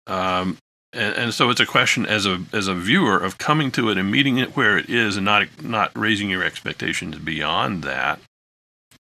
um, 0.08 0.58
and, 0.94 1.16
and 1.16 1.34
so 1.34 1.50
it's 1.50 1.60
a 1.60 1.66
question 1.66 2.06
as 2.06 2.26
a 2.26 2.44
as 2.54 2.68
a 2.68 2.76
viewer 2.76 3.18
of 3.18 3.38
coming 3.38 3.72
to 3.72 3.90
it 3.90 3.98
and 3.98 4.12
meeting 4.12 4.38
it 4.38 4.56
where 4.56 4.78
it 4.78 4.90
is 4.90 5.18
and 5.18 5.26
not 5.26 5.48
not 5.64 5.92
raising 5.96 6.30
your 6.30 6.44
expectations 6.44 7.18
beyond 7.18 7.84
that 7.84 8.20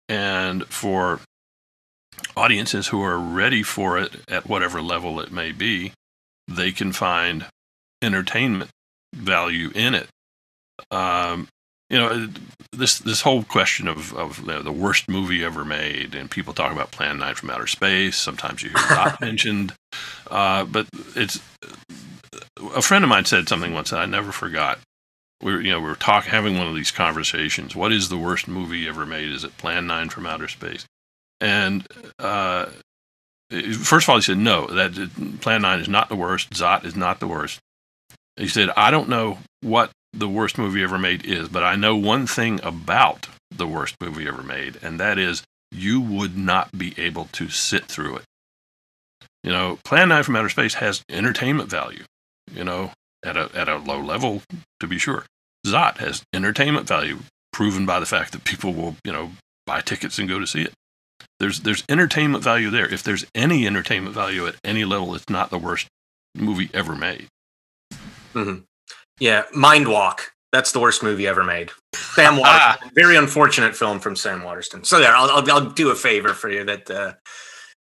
and 0.08 0.64
for 0.66 1.20
audiences 2.36 2.88
who 2.88 3.02
are 3.02 3.18
ready 3.18 3.62
for 3.62 3.98
it 3.98 4.16
at 4.28 4.46
whatever 4.46 4.80
level 4.80 5.20
it 5.20 5.32
may 5.32 5.52
be, 5.52 5.92
they 6.48 6.72
can 6.72 6.92
find 6.92 7.46
entertainment 8.02 8.70
value 9.14 9.70
in 9.74 9.94
it. 9.94 10.08
Um, 10.90 11.48
you 11.88 11.98
know, 11.98 12.28
this 12.72 12.98
this 12.98 13.20
whole 13.22 13.44
question 13.44 13.86
of 13.88 14.12
of 14.14 14.40
you 14.40 14.46
know, 14.46 14.62
the 14.62 14.72
worst 14.72 15.08
movie 15.08 15.44
ever 15.44 15.64
made, 15.64 16.14
and 16.14 16.30
people 16.30 16.52
talk 16.52 16.72
about 16.72 16.90
Plan 16.90 17.18
Nine 17.18 17.34
from 17.34 17.50
Outer 17.50 17.66
Space. 17.66 18.16
Sometimes 18.16 18.62
you 18.62 18.70
hear 18.70 18.88
that 18.88 19.20
mentioned, 19.20 19.72
uh, 20.30 20.64
but 20.64 20.86
it's 21.14 21.40
a 22.74 22.82
friend 22.82 23.04
of 23.04 23.08
mine 23.10 23.24
said 23.24 23.48
something 23.48 23.72
once 23.72 23.90
that 23.90 24.00
I 24.00 24.06
never 24.06 24.32
forgot. 24.32 24.78
We 25.42 25.52
were, 25.52 25.60
you 25.60 25.70
know, 25.70 25.80
we 25.80 25.86
were 25.86 25.94
talking, 25.94 26.30
having 26.30 26.56
one 26.58 26.66
of 26.66 26.74
these 26.74 26.90
conversations. 26.90 27.76
What 27.76 27.92
is 27.92 28.08
the 28.08 28.16
worst 28.16 28.48
movie 28.48 28.88
ever 28.88 29.04
made? 29.04 29.30
Is 29.30 29.44
it 29.44 29.56
Plan 29.58 29.86
Nine 29.86 30.08
from 30.08 30.26
Outer 30.26 30.48
Space? 30.48 30.86
And 31.40 31.86
uh, 32.18 32.66
first 33.50 34.06
of 34.06 34.08
all, 34.08 34.16
he 34.16 34.22
said 34.22 34.38
no. 34.38 34.66
That 34.66 35.38
Plan 35.40 35.62
Nine 35.62 35.80
is 35.80 35.88
not 35.88 36.08
the 36.08 36.16
worst. 36.16 36.50
Zaat 36.50 36.84
is 36.84 36.96
not 36.96 37.20
the 37.20 37.28
worst. 37.28 37.60
He 38.36 38.48
said, 38.48 38.70
I 38.76 38.90
don't 38.90 39.08
know 39.08 39.38
what 39.60 39.90
the 40.18 40.28
worst 40.28 40.58
movie 40.58 40.82
ever 40.82 40.98
made 40.98 41.24
is, 41.24 41.48
but 41.48 41.62
I 41.62 41.76
know 41.76 41.96
one 41.96 42.26
thing 42.26 42.60
about 42.62 43.28
the 43.50 43.66
worst 43.66 43.96
movie 44.00 44.26
ever 44.26 44.42
made, 44.42 44.78
and 44.82 44.98
that 45.00 45.18
is 45.18 45.44
you 45.70 46.00
would 46.00 46.36
not 46.36 46.76
be 46.76 46.94
able 46.98 47.26
to 47.32 47.48
sit 47.48 47.86
through 47.86 48.16
it. 48.16 48.24
You 49.44 49.52
know, 49.52 49.78
Plan 49.84 50.08
9 50.08 50.22
from 50.24 50.36
Outer 50.36 50.48
Space 50.48 50.74
has 50.74 51.04
entertainment 51.08 51.70
value, 51.70 52.04
you 52.52 52.64
know, 52.64 52.92
at 53.24 53.36
a, 53.36 53.50
at 53.54 53.68
a 53.68 53.76
low 53.76 54.00
level, 54.00 54.42
to 54.80 54.86
be 54.86 54.98
sure. 54.98 55.24
Zaat 55.66 55.98
has 55.98 56.24
entertainment 56.32 56.86
value, 56.86 57.18
proven 57.52 57.86
by 57.86 58.00
the 58.00 58.06
fact 58.06 58.32
that 58.32 58.44
people 58.44 58.72
will, 58.72 58.96
you 59.04 59.12
know, 59.12 59.32
buy 59.66 59.80
tickets 59.80 60.18
and 60.18 60.28
go 60.28 60.38
to 60.38 60.46
see 60.46 60.62
it. 60.62 60.72
There's, 61.38 61.60
there's 61.60 61.84
entertainment 61.88 62.42
value 62.42 62.70
there. 62.70 62.92
If 62.92 63.02
there's 63.02 63.26
any 63.34 63.66
entertainment 63.66 64.14
value 64.14 64.46
at 64.46 64.56
any 64.64 64.84
level, 64.84 65.14
it's 65.14 65.28
not 65.28 65.50
the 65.50 65.58
worst 65.58 65.88
movie 66.34 66.70
ever 66.72 66.94
made. 66.94 67.28
Mm-hmm. 68.34 68.60
Yeah, 69.18 69.44
Mindwalk. 69.54 70.20
That's 70.52 70.72
the 70.72 70.80
worst 70.80 71.02
movie 71.02 71.26
ever 71.26 71.44
made. 71.44 71.70
Sam 71.94 72.36
Waterston. 72.38 72.90
very 72.94 73.16
unfortunate 73.16 73.76
film 73.76 73.98
from 74.00 74.16
Sam 74.16 74.42
Waterston. 74.42 74.84
So 74.84 75.00
there, 75.00 75.14
I'll, 75.14 75.30
I'll, 75.30 75.50
I'll 75.50 75.70
do 75.70 75.90
a 75.90 75.94
favor 75.94 76.28
for 76.30 76.48
you 76.48 76.64
that, 76.64 76.90
uh, 76.90 77.14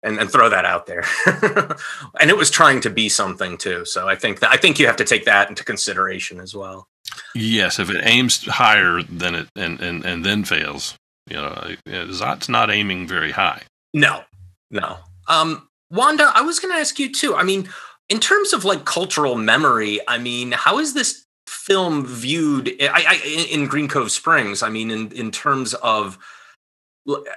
and, 0.04 0.20
and 0.20 0.32
throw 0.32 0.50
that 0.50 0.66
out 0.66 0.86
there. 0.86 1.04
and 2.20 2.30
it 2.30 2.38
was 2.38 2.50
trying 2.50 2.82
to 2.82 2.90
be 2.90 3.10
something 3.10 3.58
too. 3.58 3.86
So 3.86 4.08
I 4.08 4.16
think 4.16 4.40
that 4.40 4.52
I 4.52 4.58
think 4.58 4.80
you 4.80 4.88
have 4.88 4.96
to 4.98 5.04
take 5.04 5.26
that 5.26 5.50
into 5.50 5.64
consideration 5.64 6.40
as 6.40 6.56
well. 6.56 6.88
Yes, 7.36 7.80
if 7.80 7.90
it 7.90 8.02
aims 8.04 8.46
higher 8.46 9.04
than 9.04 9.36
it 9.36 9.48
and 9.56 9.80
and 9.80 10.06
and 10.06 10.26
then 10.26 10.44
fails, 10.44 10.96
you 11.30 11.38
know, 11.38 11.76
Zaat's 11.88 12.50
not 12.50 12.72
aiming 12.72 13.08
very 13.08 13.32
high. 13.32 13.62
No, 13.94 14.24
no. 14.70 14.98
Um, 15.28 15.68
Wanda, 15.92 16.32
I 16.34 16.42
was 16.42 16.60
going 16.60 16.74
to 16.74 16.80
ask 16.80 16.98
you 17.00 17.12
too. 17.12 17.36
I 17.36 17.44
mean, 17.44 17.70
in 18.12 18.20
terms 18.20 18.52
of 18.52 18.66
like 18.66 18.84
cultural 18.84 19.36
memory, 19.36 20.02
I 20.06 20.18
mean, 20.18 20.52
how 20.52 20.80
is 20.80 20.94
this 20.94 21.26
film 21.48 22.06
viewed 22.06 22.68
eh, 22.80 22.90
I, 22.92 23.06
I, 23.08 23.48
in 23.50 23.68
Green 23.68 23.88
Cove 23.88 24.12
Springs? 24.12 24.62
I 24.62 24.70
mean, 24.70 24.92
in 24.92 25.12
in 25.14 25.32
terms 25.32 25.74
of 25.76 26.20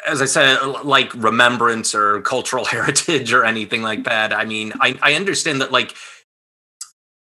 as 0.07 0.21
I 0.21 0.27
said, 0.27 0.59
like 0.83 1.15
remembrance 1.15 1.95
or 1.95 2.21
cultural 2.23 2.65
heritage 2.75 3.33
or 3.33 3.45
anything 3.45 3.83
like 3.83 4.05
that. 4.05 4.33
I 4.33 4.45
mean, 4.45 4.73
I, 4.81 4.99
I 5.01 5.15
understand 5.15 5.61
that 5.61 5.71
like 5.71 5.95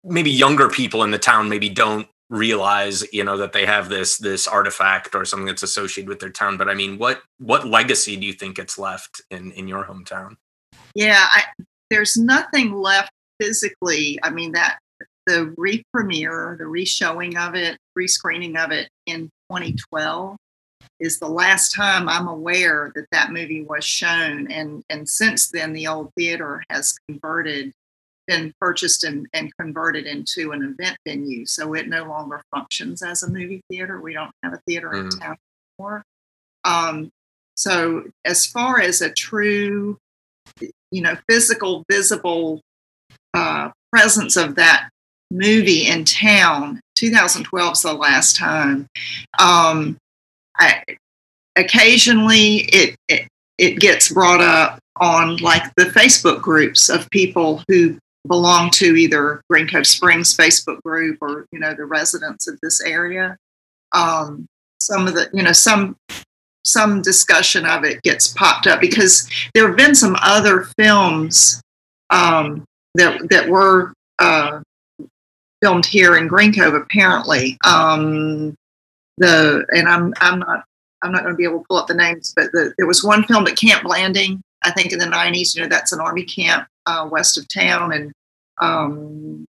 maybe 0.04 0.30
younger 0.30 0.68
people 0.70 1.04
in 1.04 1.12
the 1.12 1.18
town 1.18 1.48
maybe 1.48 1.70
don't 1.70 2.08
realize 2.30 3.06
you 3.14 3.24
know 3.24 3.38
that 3.38 3.54
they 3.54 3.66
have 3.66 3.88
this 3.88 4.18
this 4.18 4.46
artifact 4.46 5.16
or 5.16 5.24
something 5.24 5.46
that's 5.46 5.64
associated 5.64 6.10
with 6.10 6.20
their 6.20 6.30
town 6.30 6.58
but 6.58 6.68
i 6.68 6.74
mean 6.74 6.98
what 6.98 7.22
what 7.40 7.66
legacy 7.66 8.18
do 8.18 8.28
you 8.28 8.34
think 8.34 8.60
it's 8.60 8.78
left 8.78 9.22
in 9.32 9.50
in 9.54 9.66
your 9.66 9.86
hometown 9.86 10.36
yeah 10.94 11.26
I, 11.32 11.44
there's 11.90 12.18
nothing 12.18 12.74
left 12.74 13.14
physically, 13.39 14.19
I 14.23 14.30
mean, 14.30 14.54
that 14.54 14.80
the 15.26 15.54
re-premiere, 15.58 16.56
the 16.58 16.67
re-showing 16.67 17.38
of 17.38 17.54
it, 17.56 17.78
re-screening 17.95 18.58
of 18.58 18.71
it 18.71 18.89
in 19.06 19.30
2012 19.52 20.38
is 21.00 21.19
the 21.19 21.28
last 21.28 21.73
time 21.73 22.10
I'm 22.10 22.28
aware 22.28 22.91
that 22.95 23.08
that 23.12 23.32
movie 23.32 23.63
was 23.63 23.84
shown. 23.84 24.50
And, 24.50 24.84
and 24.89 25.08
since 25.08 25.50
then, 25.50 25.73
the 25.73 25.88
old 25.88 26.12
theater 26.17 26.63
has 26.69 26.97
converted, 27.08 27.71
been 28.26 28.54
purchased 28.60 29.04
and, 29.04 29.28
and 29.34 29.52
converted 29.60 30.08
into 30.08 30.54
an 30.54 30.63
event 30.63 30.97
venue. 31.06 31.45
So 31.45 31.73
it 31.73 31.88
no 31.88 32.06
longer 32.06 32.41
functions 32.56 33.04
as 33.04 33.21
a 33.21 33.30
movie 33.30 33.62
theater. 33.69 34.02
We 34.02 34.13
don't 34.13 34.32
have 34.43 34.54
a 34.54 34.62
theater 34.65 34.89
mm-hmm. 34.89 35.06
in 35.06 35.19
town 35.19 35.38
anymore. 35.80 36.04
Um, 36.63 37.12
so 37.56 38.06
as 38.26 38.45
far 38.45 38.80
as 38.80 39.02
a 39.02 39.12
true, 39.12 39.97
you 40.91 41.02
know, 41.02 41.17
physical, 41.28 41.84
visible 41.91 42.62
uh, 43.34 43.72
presence 43.92 44.36
of 44.36 44.56
that 44.56 44.90
movie 45.32 45.88
in 45.88 46.06
town. 46.06 46.80
2012 46.96 47.74
is 47.74 47.82
the 47.82 47.94
last 47.94 48.36
time. 48.36 48.88
Um, 49.40 49.98
I, 50.58 50.84
occasionally, 51.56 52.68
it, 52.72 52.96
it 53.08 53.28
it 53.58 53.80
gets 53.80 54.12
brought 54.12 54.42
up 54.42 54.80
on 55.00 55.38
like 55.38 55.63
the 55.76 55.86
Facebook 55.86 56.42
groups 56.42 56.90
of 56.90 57.10
people 57.10 57.63
who 57.68 57.98
belong 58.28 58.70
to 58.72 58.96
either 58.96 59.42
Green 59.50 59.68
Cove 59.68 59.88
Springs 59.88 60.36
Facebook 60.36 60.82
group 60.84 61.18
or 61.22 61.46
you 61.52 61.60
know 61.60 61.74
the 61.74 61.86
residents 61.86 62.48
of 62.48 62.60
this 62.62 62.82
area. 62.82 63.38
Um, 63.94 64.46
some 64.80 65.08
of 65.08 65.13
the 65.13 65.30
you 65.34 65.44
know 65.44 65.54
some 65.54 65.96
some 66.63 67.02
discussion 67.02 67.66
of 67.66 67.84
it 67.84 68.02
gets 68.02 68.28
popped 68.34 68.68
up 68.68 68.82
because 68.82 69.30
there 69.54 69.68
have 69.68 69.78
been 69.78 69.96
some 69.96 70.18
other 70.22 70.68
films 70.78 71.62
um, 72.10 72.66
that 72.95 73.30
that 73.30 73.47
were 73.47 73.93
uh, 74.19 74.62
filmed 75.62 75.86
here 75.86 76.17
in 76.17 76.28
Green 76.28 76.54
Cove. 76.54 76.73
Apparently, 76.73 77.58
um, 77.65 78.56
the 79.17 79.65
and 79.71 79.88
I'm 79.88 80.13
I'm 80.19 80.39
not 80.39 80.63
I'm 81.02 81.12
not 81.12 81.23
going 81.23 81.34
to 81.34 81.38
be 81.38 81.43
able 81.43 81.60
to 81.60 81.65
pull 81.67 81.78
up 81.78 81.88
the 81.88 81.93
names, 81.93 82.34
but 82.36 82.52
the, 82.52 82.73
there 82.78 82.88
was 82.88 83.04
one 83.04 83.23
filmed 83.23 83.47
at 83.47 83.58
Camp 83.58 83.84
Blanding, 83.84 84.41
I 84.63 84.71
think 84.71 84.91
in 84.91 85.00
the 85.00 85.06
90s. 85.06 85.56
You 85.56 85.62
know, 85.62 85.67
that's 85.67 85.91
an 85.91 86.00
army 86.00 86.23
camp 86.23 86.67
uh, 86.86 87.08
west 87.12 87.38
of 87.38 87.47
town, 87.47 87.93
and 87.93 88.12
um, 88.62 89.45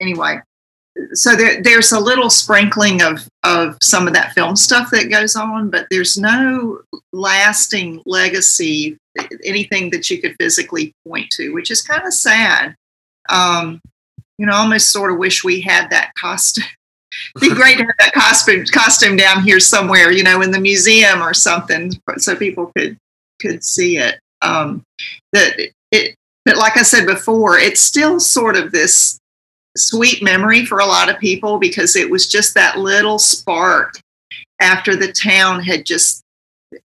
anyway, 0.00 0.40
so 1.12 1.36
there, 1.36 1.62
there's 1.62 1.92
a 1.92 2.00
little 2.00 2.30
sprinkling 2.30 3.02
of 3.02 3.28
of 3.44 3.76
some 3.80 4.06
of 4.06 4.14
that 4.14 4.32
film 4.32 4.56
stuff 4.56 4.90
that 4.90 5.10
goes 5.10 5.36
on, 5.36 5.70
but 5.70 5.86
there's 5.90 6.18
no 6.18 6.80
lasting 7.12 8.02
legacy, 8.06 8.96
anything 9.44 9.90
that 9.90 10.08
you 10.10 10.20
could 10.20 10.36
physically 10.40 10.92
point 11.06 11.30
to, 11.30 11.52
which 11.52 11.70
is 11.70 11.82
kind 11.82 12.06
of 12.06 12.12
sad. 12.12 12.74
Um, 13.28 13.80
you 14.38 14.46
know, 14.46 14.52
I 14.52 14.58
almost 14.58 14.90
sort 14.90 15.12
of 15.12 15.18
wish 15.18 15.44
we 15.44 15.60
had 15.60 15.90
that 15.90 16.12
costume. 16.14 16.64
be 17.40 17.50
great 17.50 17.76
to 17.76 17.84
have 17.84 17.94
that 17.98 18.12
costume 18.12 18.64
costume 18.66 19.16
down 19.16 19.42
here 19.42 19.60
somewhere, 19.60 20.10
you 20.10 20.22
know, 20.22 20.42
in 20.42 20.50
the 20.50 20.60
museum 20.60 21.22
or 21.22 21.34
something, 21.34 21.92
so 22.18 22.36
people 22.36 22.72
could 22.76 22.96
could 23.40 23.64
see 23.64 23.98
it. 23.98 24.18
Um, 24.42 24.82
that 25.32 25.58
it, 25.90 26.14
but 26.44 26.56
like 26.56 26.76
I 26.76 26.82
said 26.82 27.06
before, 27.06 27.58
it's 27.58 27.80
still 27.80 28.20
sort 28.20 28.56
of 28.56 28.72
this 28.72 29.18
sweet 29.76 30.22
memory 30.22 30.64
for 30.64 30.78
a 30.78 30.86
lot 30.86 31.08
of 31.08 31.18
people 31.18 31.58
because 31.58 31.96
it 31.96 32.10
was 32.10 32.26
just 32.26 32.54
that 32.54 32.78
little 32.78 33.18
spark 33.18 33.94
after 34.60 34.96
the 34.96 35.12
town 35.12 35.62
had 35.62 35.84
just 35.84 36.22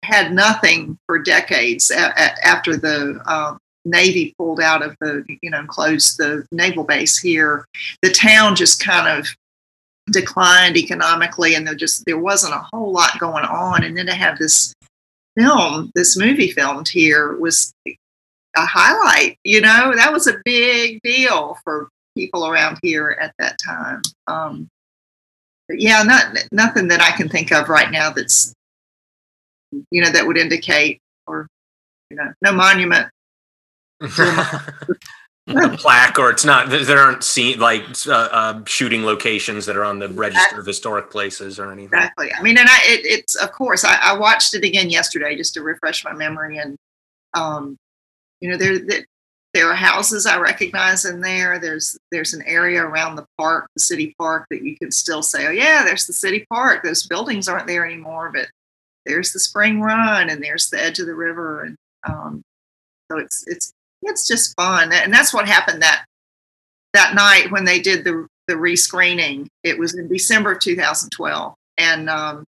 had 0.02 0.32
nothing 0.32 0.98
for 1.06 1.18
decades 1.18 1.90
after 1.90 2.76
the 2.76 3.20
uh, 3.26 3.56
Navy 3.84 4.34
pulled 4.38 4.60
out 4.60 4.82
of 4.82 4.96
the, 5.00 5.24
you 5.42 5.50
know, 5.50 5.64
closed 5.66 6.16
the 6.18 6.46
naval 6.50 6.84
base 6.84 7.18
here. 7.18 7.66
The 8.02 8.10
town 8.10 8.56
just 8.56 8.82
kind 8.82 9.08
of 9.08 9.28
declined 10.10 10.76
economically, 10.76 11.54
and 11.54 11.66
there 11.66 11.74
just 11.74 12.04
there 12.06 12.18
wasn't 12.18 12.54
a 12.54 12.66
whole 12.72 12.92
lot 12.92 13.18
going 13.18 13.44
on. 13.44 13.84
And 13.84 13.96
then 13.96 14.06
to 14.06 14.14
have 14.14 14.38
this 14.38 14.74
film, 15.36 15.90
this 15.94 16.16
movie 16.16 16.50
filmed 16.50 16.88
here, 16.88 17.36
was 17.36 17.74
a 17.86 17.96
highlight. 18.56 19.38
You 19.44 19.60
know, 19.60 19.92
that 19.94 20.12
was 20.12 20.26
a 20.26 20.40
big 20.44 21.00
deal 21.02 21.58
for 21.64 21.88
people 22.16 22.46
around 22.46 22.78
here 22.82 23.18
at 23.20 23.34
that 23.38 23.58
time. 23.64 24.02
Um, 24.26 24.68
but 25.68 25.80
yeah, 25.80 26.02
not 26.02 26.36
nothing 26.52 26.88
that 26.88 27.00
I 27.00 27.10
can 27.10 27.28
think 27.28 27.52
of 27.52 27.68
right 27.68 27.90
now 27.90 28.10
that's 28.10 28.54
you 29.90 30.02
know 30.02 30.10
that 30.10 30.26
would 30.26 30.38
indicate 30.38 31.00
or 31.26 31.48
you 32.10 32.16
know 32.16 32.32
no 32.42 32.52
monument. 32.52 33.08
a 35.46 35.76
plaque 35.76 36.18
or 36.18 36.30
it's 36.30 36.44
not 36.44 36.70
there 36.70 36.98
aren't 36.98 37.22
seen 37.22 37.58
like 37.58 37.82
uh, 38.06 38.12
uh, 38.12 38.62
shooting 38.66 39.04
locations 39.04 39.66
that 39.66 39.76
are 39.76 39.84
on 39.84 39.98
the 39.98 40.08
register 40.08 40.58
of 40.58 40.66
historic 40.66 41.10
places 41.10 41.58
or 41.58 41.70
anything 41.70 41.98
exactly 41.98 42.32
i 42.32 42.42
mean 42.42 42.56
and 42.56 42.68
i 42.68 42.78
it, 42.84 43.04
it's 43.04 43.34
of 43.36 43.52
course 43.52 43.84
I, 43.84 43.94
I, 44.00 44.18
watched 44.18 44.54
it 44.54 44.64
again 44.64 44.88
yesterday 44.88 45.36
just 45.36 45.52
to 45.54 45.62
refresh 45.62 46.02
my 46.02 46.14
memory 46.14 46.58
and 46.58 46.76
um 47.34 47.76
you 48.40 48.50
know 48.50 48.56
there 48.56 49.04
there 49.54 49.70
are 49.70 49.74
houses 49.74 50.26
I 50.26 50.38
recognize 50.38 51.04
in 51.04 51.20
there. 51.20 51.60
There's 51.60 51.96
there's 52.10 52.34
an 52.34 52.42
area 52.42 52.82
around 52.82 53.14
the 53.14 53.24
park, 53.38 53.70
the 53.74 53.80
city 53.80 54.14
park, 54.18 54.46
that 54.50 54.62
you 54.62 54.76
can 54.76 54.90
still 54.90 55.22
say, 55.22 55.46
oh 55.46 55.50
yeah, 55.50 55.84
there's 55.84 56.06
the 56.06 56.12
city 56.12 56.44
park. 56.50 56.82
Those 56.82 57.06
buildings 57.06 57.48
aren't 57.48 57.68
there 57.68 57.86
anymore, 57.86 58.32
but 58.34 58.48
there's 59.06 59.32
the 59.32 59.40
spring 59.40 59.80
run 59.80 60.30
and 60.30 60.42
there's 60.42 60.70
the 60.70 60.82
edge 60.82 60.98
of 60.98 61.06
the 61.06 61.14
river. 61.14 61.62
And 61.62 61.76
Um, 62.06 62.42
so 63.10 63.18
it's 63.18 63.44
it's 63.46 63.72
it's 64.02 64.26
just 64.26 64.54
fun, 64.56 64.92
and 64.92 65.12
that's 65.12 65.32
what 65.32 65.48
happened 65.48 65.82
that 65.82 66.04
that 66.92 67.14
night 67.14 67.50
when 67.50 67.64
they 67.64 67.80
did 67.80 68.04
the 68.04 68.26
the 68.48 68.54
rescreening. 68.54 69.48
It 69.62 69.78
was 69.78 69.94
in 69.94 70.08
December 70.08 70.52
of 70.52 70.60
2012, 70.60 71.54
and 71.78 72.10
um, 72.10 72.44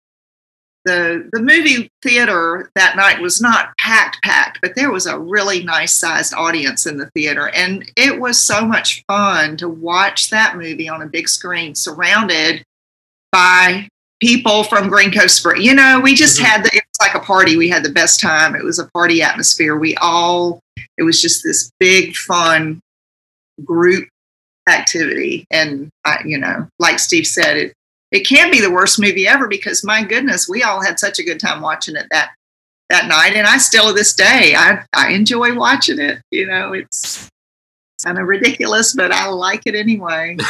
the 0.85 1.29
the 1.33 1.41
movie 1.41 1.91
theater 2.03 2.71
that 2.75 2.97
night 2.97 3.21
was 3.21 3.41
not 3.41 3.77
packed 3.77 4.23
packed 4.23 4.59
but 4.63 4.75
there 4.75 4.91
was 4.91 5.07
a 5.07 5.19
really 5.19 5.63
nice 5.63 5.93
sized 5.93 6.33
audience 6.35 6.87
in 6.87 6.97
the 6.97 7.11
theater 7.11 7.51
and 7.51 7.91
it 7.97 8.19
was 8.19 8.43
so 8.43 8.65
much 8.65 9.05
fun 9.07 9.57
to 9.59 9.69
watch 9.69 10.31
that 10.31 10.57
movie 10.57 10.89
on 10.89 11.03
a 11.03 11.07
big 11.07 11.29
screen 11.29 11.75
surrounded 11.75 12.65
by 13.31 13.87
people 14.21 14.65
from 14.65 14.89
green 14.89 15.11
cove 15.11 15.31
spring 15.31 15.63
you 15.63 15.75
know 15.75 16.01
we 16.03 16.15
just 16.15 16.39
mm-hmm. 16.39 16.47
had 16.47 16.65
the, 16.65 16.69
it 16.69 16.85
was 16.87 17.09
like 17.09 17.15
a 17.15 17.25
party 17.25 17.57
we 17.57 17.69
had 17.69 17.85
the 17.85 17.91
best 17.91 18.21
time 18.21 18.55
it 18.55 18.65
was 18.65 18.79
a 18.79 18.89
party 18.91 19.23
atmosphere 19.23 19.77
we 19.77 19.95
all 19.97 20.61
it 20.99 21.03
was 21.03 21.21
just 21.21 21.43
this 21.43 21.71
big 21.81 22.15
fun 22.15 22.81
group 23.65 24.09
activity 24.69 25.45
and 25.51 25.89
I, 26.05 26.23
you 26.25 26.39
know 26.39 26.69
like 26.79 26.99
steve 26.99 27.27
said 27.27 27.57
it 27.57 27.73
it 28.11 28.27
can 28.27 28.51
be 28.51 28.61
the 28.61 28.71
worst 28.71 28.99
movie 28.99 29.29
ever 29.29 29.47
because 29.47 29.85
my 29.85 30.03
goodness, 30.03 30.49
we 30.49 30.63
all 30.63 30.83
had 30.83 30.99
such 30.99 31.19
a 31.19 31.23
good 31.23 31.39
time 31.39 31.61
watching 31.61 31.97
it 31.97 32.07
that 32.11 32.33
that 32.89 33.07
night, 33.07 33.35
and 33.37 33.47
I 33.47 33.59
still 33.59 33.89
to 33.89 33.93
this 33.93 34.15
day 34.15 34.55
I 34.57 34.85
I 34.93 35.13
enjoy 35.13 35.55
watching 35.55 36.01
it. 36.01 36.21
You 36.31 36.47
know, 36.47 36.73
it's 36.73 37.29
kind 38.05 38.19
of 38.19 38.27
ridiculous, 38.27 38.95
but 38.95 39.13
I 39.13 39.29
like 39.29 39.63
it 39.67 39.75
anyway. 39.75 40.37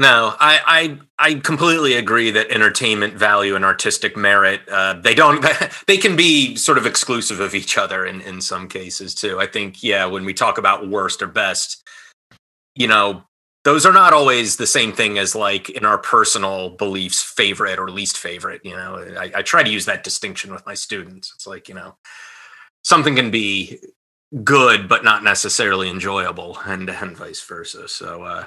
No, 0.00 0.34
I, 0.40 0.98
I 1.18 1.28
I 1.30 1.34
completely 1.34 1.92
agree 1.92 2.30
that 2.30 2.50
entertainment 2.50 3.12
value 3.18 3.54
and 3.54 3.66
artistic 3.66 4.16
merit 4.16 4.62
uh, 4.72 4.94
they 4.94 5.14
don't 5.14 5.44
they 5.86 5.98
can 5.98 6.16
be 6.16 6.56
sort 6.56 6.78
of 6.78 6.86
exclusive 6.86 7.38
of 7.38 7.54
each 7.54 7.76
other 7.76 8.06
in 8.06 8.22
in 8.22 8.40
some 8.40 8.66
cases 8.66 9.14
too. 9.14 9.38
I 9.38 9.46
think 9.46 9.82
yeah, 9.82 10.06
when 10.06 10.24
we 10.24 10.32
talk 10.32 10.56
about 10.56 10.88
worst 10.88 11.20
or 11.20 11.26
best, 11.26 11.86
you 12.74 12.88
know, 12.88 13.24
those 13.64 13.84
are 13.84 13.92
not 13.92 14.14
always 14.14 14.56
the 14.56 14.66
same 14.66 14.90
thing 14.90 15.18
as 15.18 15.34
like 15.34 15.68
in 15.68 15.84
our 15.84 15.98
personal 15.98 16.70
beliefs 16.70 17.22
favorite 17.22 17.78
or 17.78 17.90
least 17.90 18.16
favorite 18.16 18.62
you 18.64 18.74
know? 18.74 19.04
I, 19.18 19.30
I, 19.34 19.42
try 19.42 19.62
to 19.62 19.70
use 19.70 19.84
that 19.84 20.02
distinction 20.02 20.50
with 20.50 20.64
my 20.64 20.72
students. 20.72 21.30
It's 21.34 21.46
like 21.46 21.68
you 21.68 21.74
know 21.74 21.96
something 22.84 23.16
can 23.16 23.30
be 23.30 23.78
good 24.44 24.88
but 24.88 25.04
not 25.04 25.22
necessarily 25.22 25.90
enjoyable 25.90 26.58
and 26.64 26.88
and 26.88 27.14
vice 27.18 27.42
versa. 27.42 27.86
So 27.86 28.22
uh 28.22 28.46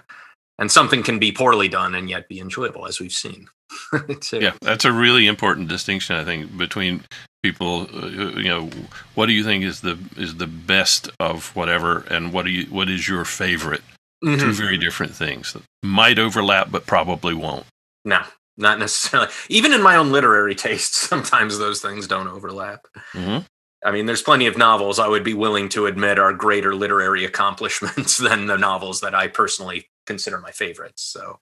and 0.59 0.71
something 0.71 1.03
can 1.03 1.19
be 1.19 1.31
poorly 1.31 1.67
done 1.67 1.95
and 1.95 2.09
yet 2.09 2.27
be 2.27 2.39
enjoyable 2.39 2.85
as 2.85 2.99
we've 2.99 3.11
seen 3.11 3.47
so, 4.21 4.39
yeah 4.39 4.53
that's 4.61 4.85
a 4.85 4.91
really 4.91 5.27
important 5.27 5.67
distinction 5.67 6.15
i 6.15 6.23
think 6.23 6.55
between 6.57 7.03
people 7.41 7.87
uh, 7.93 8.07
you 8.07 8.49
know 8.49 8.69
what 9.15 9.25
do 9.25 9.33
you 9.33 9.43
think 9.43 9.63
is 9.63 9.81
the 9.81 9.97
is 10.17 10.35
the 10.35 10.47
best 10.47 11.09
of 11.19 11.55
whatever 11.55 12.05
and 12.09 12.31
what 12.31 12.45
do 12.45 12.51
you 12.51 12.65
what 12.65 12.89
is 12.89 13.07
your 13.07 13.25
favorite 13.25 13.81
Mm-hmm. 14.23 14.39
Two 14.39 14.53
very 14.53 14.77
different 14.77 15.13
things 15.13 15.51
that 15.53 15.63
might 15.83 16.17
overlap, 16.17 16.71
but 16.71 16.85
probably 16.85 17.33
won't. 17.33 17.65
No, 18.05 18.21
not 18.57 18.79
necessarily. 18.79 19.29
Even 19.49 19.73
in 19.73 19.81
my 19.81 19.97
own 19.97 20.11
literary 20.11 20.55
tastes, 20.55 20.97
sometimes 21.09 21.57
those 21.57 21.81
things 21.81 22.07
don't 22.07 22.27
overlap. 22.27 22.85
Mm-hmm. 23.13 23.45
I 23.85 23.91
mean, 23.91 24.05
there's 24.05 24.21
plenty 24.21 24.47
of 24.47 24.57
novels 24.57 24.97
I 24.97 25.09
would 25.09 25.25
be 25.25 25.33
willing 25.33 25.67
to 25.69 25.87
admit 25.87 26.17
are 26.17 26.31
greater 26.31 26.73
literary 26.73 27.25
accomplishments 27.25 28.17
than 28.29 28.47
the 28.47 28.57
novels 28.57 29.01
that 29.01 29.13
I 29.13 29.27
personally 29.27 29.87
consider 30.05 30.39
my 30.39 30.51
favorites. 30.51 31.03
So, 31.03 31.39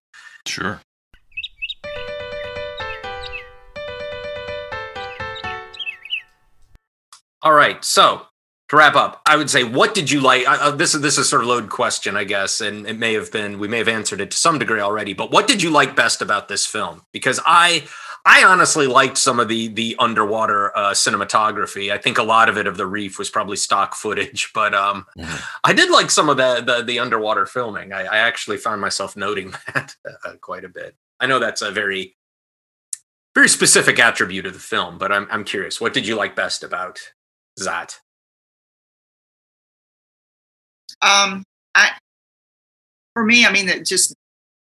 sure. 0.48 0.82
All 7.44 7.54
right. 7.54 7.84
So, 7.84 8.22
to 8.70 8.78
wrap 8.78 8.96
up, 8.96 9.22
I 9.26 9.36
would 9.36 9.50
say, 9.50 9.64
what 9.64 9.94
did 9.94 10.10
you 10.10 10.22
like? 10.22 10.46
Uh, 10.48 10.72
this 10.72 10.96
is 10.96 11.02
this 11.02 11.18
is 11.18 11.28
sort 11.28 11.42
of 11.42 11.50
load 11.50 11.70
question, 11.70 12.16
I 12.16 12.24
guess, 12.24 12.62
and 12.62 12.88
it 12.88 12.98
may 12.98 13.14
have 13.16 13.32
been 13.32 13.60
we 13.60 13.68
may 13.68 13.80
have 13.80 13.88
answered 13.88 14.22
it 14.22 14.32
to 14.32 14.38
some 14.38 14.60
degree 14.60 14.80
already. 14.80 15.14
But 15.14 15.32
what 15.32 15.48
did 15.48 15.62
you 15.62 15.72
like 15.72 15.96
best 15.96 16.22
about 16.22 16.48
this 16.48 16.66
film? 16.66 17.02
Because 17.12 17.40
I 17.46 17.84
I 18.26 18.44
honestly 18.44 18.88
liked 18.88 19.18
some 19.18 19.40
of 19.40 19.48
the 19.48 19.68
the 19.68 19.96
underwater 19.98 20.76
uh, 20.78 20.92
cinematography. 20.92 21.92
I 21.92 21.98
think 21.98 22.18
a 22.18 22.24
lot 22.24 22.50
of 22.50 22.58
it 22.58 22.68
of 22.68 22.78
the 22.78 22.86
reef 22.86 23.18
was 23.18 23.30
probably 23.30 23.58
stock 23.58 23.96
footage, 23.96 24.52
but 24.54 24.74
um, 24.74 25.06
mm-hmm. 25.18 25.44
I 25.64 25.74
did 25.74 25.90
like 25.90 26.12
some 26.12 26.30
of 26.30 26.38
the 26.38 26.62
the, 26.62 26.84
the 26.84 27.00
underwater 27.00 27.46
filming. 27.46 27.94
I, 27.94 28.04
I, 28.04 28.18
actually 28.18 28.58
found 28.58 28.82
myself 28.82 29.16
noting 29.16 29.52
that 29.74 29.96
uh, 30.26 30.34
quite 30.40 30.64
a 30.64 30.70
bit. 30.70 30.96
I 31.20 31.26
know 31.26 31.40
that's 31.40 31.62
a 31.62 31.72
very 31.72 32.16
very 33.34 33.50
specific 33.50 33.98
attribute 34.00 34.46
of 34.46 34.54
the 34.54 34.60
film, 34.60 34.98
but 34.98 35.12
I'm 35.12 35.28
I'm 35.32 35.44
curious. 35.44 35.82
What 35.82 35.94
did 35.94 36.06
you 36.06 36.16
like 36.16 36.36
best 36.36 36.64
about 36.64 37.00
that? 37.58 38.00
Um, 41.02 41.44
I, 41.74 41.92
for 43.14 43.26
me, 43.26 43.46
I 43.46 43.52
mean, 43.52 43.66
that 43.66 43.86
just 43.86 44.14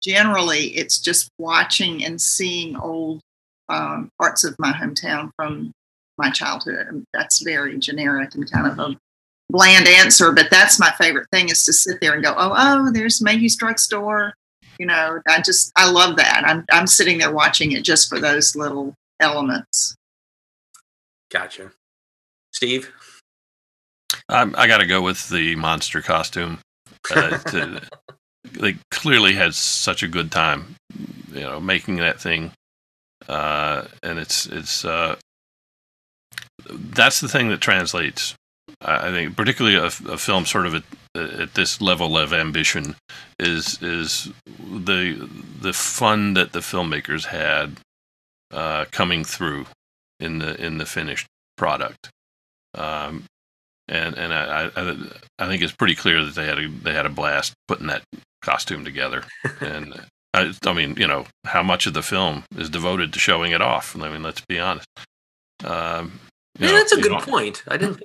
generally, 0.04 0.76
it's 0.76 1.00
just 1.00 1.30
watching 1.38 2.04
and 2.04 2.22
seeing 2.22 2.76
old 2.76 3.22
um, 3.70 4.10
parts 4.20 4.44
of 4.44 4.56
my 4.60 4.72
hometown 4.72 5.32
from 5.36 5.72
my 6.18 6.30
childhood. 6.32 7.06
That's 7.14 7.42
very 7.42 7.78
generic 7.78 8.36
and 8.36 8.50
kind 8.52 8.68
of 8.68 8.80
a 8.80 8.98
bland 9.50 9.88
answer, 9.88 10.32
but 10.32 10.50
that's 10.50 10.80
my 10.80 10.92
favorite 10.98 11.28
thing 11.32 11.50
is 11.50 11.64
to 11.66 11.74
sit 11.74 12.00
there 12.02 12.14
and 12.14 12.24
go, 12.24 12.34
oh, 12.38 12.54
oh, 12.56 12.92
there's 12.92 13.22
Mayhew's 13.22 13.56
drugstore. 13.56 14.34
You 14.80 14.86
know, 14.86 15.20
I 15.28 15.42
just 15.42 15.72
I 15.76 15.90
love 15.90 16.18
that. 16.18 16.44
I'm 16.46 16.64
I'm 16.72 16.86
sitting 16.86 17.18
there 17.18 17.32
watching 17.32 17.72
it 17.72 17.84
just 17.84 18.10
for 18.10 18.20
those 18.20 18.56
little 18.56 18.94
elements. 19.20 19.96
Gotcha, 21.32 21.72
Steve. 22.52 22.92
I'm, 24.30 24.56
I 24.56 24.68
got 24.68 24.80
to 24.80 24.86
go 24.86 25.02
with 25.02 25.30
the 25.30 25.56
monster 25.56 26.02
costume. 26.02 26.60
Uh, 27.14 27.38
to, 27.50 27.82
they 28.52 28.76
clearly 28.92 29.34
had 29.34 29.54
such 29.54 30.04
a 30.04 30.08
good 30.08 30.32
time, 30.32 30.76
you 31.34 31.42
know, 31.42 31.60
making 31.60 31.98
that 31.98 32.20
thing. 32.20 32.52
Uh, 33.28 33.86
and 34.04 34.20
it's 34.20 34.46
it's 34.48 34.86
uh, 34.86 35.16
that's 36.70 37.20
the 37.22 37.28
thing 37.28 37.50
that 37.50 37.62
translates. 37.62 38.36
I 38.82 39.10
think, 39.12 39.36
particularly 39.36 39.78
a, 39.78 39.86
a 39.86 40.18
film 40.18 40.46
sort 40.46 40.68
of 40.68 40.76
at, 40.76 40.84
at, 41.16 41.54
this 41.56 41.82
level 41.82 42.18
of 42.18 42.32
ambition, 42.32 42.96
is 43.40 43.82
is 43.82 44.32
the 44.46 45.30
the 45.62 45.74
fun 45.74 46.36
that 46.36 46.52
the 46.52 46.60
filmmakers 46.60 47.26
had 47.26 47.78
uh, 48.52 48.86
coming 48.92 49.24
through 49.24 49.66
in 50.20 50.40
the 50.40 50.64
in 50.64 50.78
the 50.78 50.86
finished 50.86 51.28
product. 51.58 52.10
Um, 52.76 53.24
and 53.88 54.16
and 54.16 54.34
I, 54.34 54.70
I, 54.76 54.96
I 55.40 55.48
think 55.48 55.64
it's 55.64 55.74
pretty 55.74 55.96
clear 55.96 56.24
that 56.24 56.36
they 56.36 56.46
had 56.46 56.60
a 56.60 56.68
they 56.68 56.94
had 56.94 57.06
a 57.06 57.10
blast 57.10 57.54
putting 57.68 57.88
that 57.88 58.04
costume 58.42 58.84
together. 58.86 59.24
and 59.62 60.00
I, 60.38 60.54
I 60.66 60.74
mean, 60.74 60.96
you 60.98 61.08
know, 61.08 61.26
how 61.46 61.64
much 61.64 61.88
of 61.88 61.94
the 61.94 62.02
film 62.02 62.44
is 62.56 62.70
devoted 62.70 63.14
to 63.14 63.20
showing 63.20 63.52
it 63.52 63.62
off? 63.62 63.96
I 63.96 64.10
mean, 64.10 64.24
let's 64.24 64.42
be 64.42 64.60
honest. 64.60 64.88
Um, 65.64 66.20
yeah, 66.60 66.68
know, 66.68 66.74
that's 66.78 66.92
a 66.92 67.02
good 67.02 67.22
point. 67.22 67.64
I 67.68 67.78
didn't. 67.78 68.02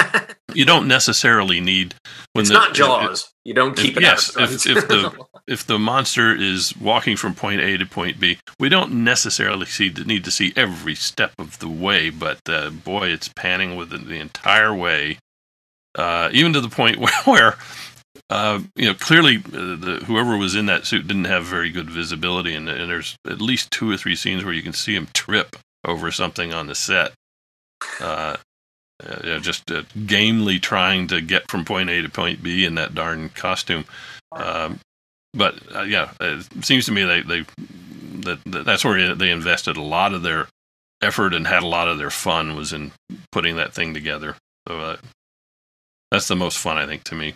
you 0.54 0.64
don't 0.64 0.88
necessarily 0.88 1.60
need 1.60 1.94
when 2.32 2.42
it's 2.42 2.50
the, 2.50 2.54
not 2.54 2.74
Jaws. 2.74 3.22
If, 3.22 3.32
you 3.44 3.54
don't 3.54 3.76
keep 3.76 3.92
if, 3.92 3.96
it. 3.98 4.02
Yes, 4.02 4.36
if, 4.36 4.66
if 4.66 4.88
the 4.88 5.26
if 5.46 5.66
the 5.66 5.78
monster 5.78 6.34
is 6.34 6.76
walking 6.76 7.16
from 7.16 7.34
point 7.34 7.60
A 7.60 7.76
to 7.76 7.86
point 7.86 8.18
B, 8.18 8.38
we 8.58 8.68
don't 8.68 9.04
necessarily 9.04 9.66
see 9.66 9.90
need 9.90 10.24
to 10.24 10.30
see 10.30 10.52
every 10.56 10.94
step 10.94 11.32
of 11.38 11.58
the 11.58 11.68
way. 11.68 12.10
But 12.10 12.40
uh, 12.48 12.70
boy, 12.70 13.08
it's 13.08 13.28
panning 13.28 13.76
with 13.76 13.90
the, 13.90 13.98
the 13.98 14.18
entire 14.18 14.74
way, 14.74 15.18
uh, 15.94 16.30
even 16.32 16.52
to 16.54 16.60
the 16.60 16.68
point 16.68 16.96
where, 17.00 17.22
where 17.24 17.58
uh, 18.28 18.60
you 18.76 18.86
know 18.86 18.94
clearly 18.94 19.36
uh, 19.38 19.76
the, 19.76 20.02
whoever 20.06 20.36
was 20.36 20.54
in 20.54 20.66
that 20.66 20.86
suit 20.86 21.06
didn't 21.06 21.24
have 21.24 21.44
very 21.44 21.70
good 21.70 21.90
visibility, 21.90 22.54
and, 22.54 22.68
and 22.68 22.90
there's 22.90 23.16
at 23.26 23.40
least 23.40 23.70
two 23.70 23.90
or 23.90 23.96
three 23.96 24.16
scenes 24.16 24.44
where 24.44 24.54
you 24.54 24.62
can 24.62 24.72
see 24.72 24.94
him 24.94 25.08
trip 25.14 25.56
over 25.84 26.10
something 26.10 26.52
on 26.52 26.66
the 26.66 26.74
set 26.74 27.12
uh, 28.00 28.36
uh, 29.02 29.38
just 29.38 29.70
uh, 29.70 29.82
gamely 30.06 30.58
trying 30.58 31.06
to 31.06 31.20
get 31.20 31.50
from 31.50 31.64
point 31.64 31.88
A 31.88 32.02
to 32.02 32.08
point 32.08 32.42
B 32.42 32.64
in 32.64 32.74
that 32.74 32.94
darn 32.94 33.30
costume. 33.30 33.86
Um, 34.32 34.80
but 35.32 35.58
uh, 35.74 35.82
yeah, 35.82 36.10
it 36.20 36.64
seems 36.64 36.86
to 36.86 36.92
me 36.92 37.04
they 37.04 37.22
they 37.22 37.44
that, 38.20 38.40
that 38.44 38.64
that's 38.66 38.84
where 38.84 39.14
they 39.14 39.30
invested 39.30 39.76
a 39.76 39.82
lot 39.82 40.12
of 40.12 40.22
their 40.22 40.48
effort 41.02 41.32
and 41.32 41.46
had 41.46 41.62
a 41.62 41.68
lot 41.68 41.88
of 41.88 41.96
their 41.96 42.10
fun 42.10 42.56
was 42.56 42.72
in 42.72 42.92
putting 43.32 43.56
that 43.56 43.72
thing 43.72 43.94
together. 43.94 44.36
So 44.68 44.98
that's 46.10 46.28
the 46.28 46.36
most 46.36 46.58
fun 46.58 46.76
I 46.76 46.86
think 46.86 47.04
to 47.04 47.14
me. 47.14 47.34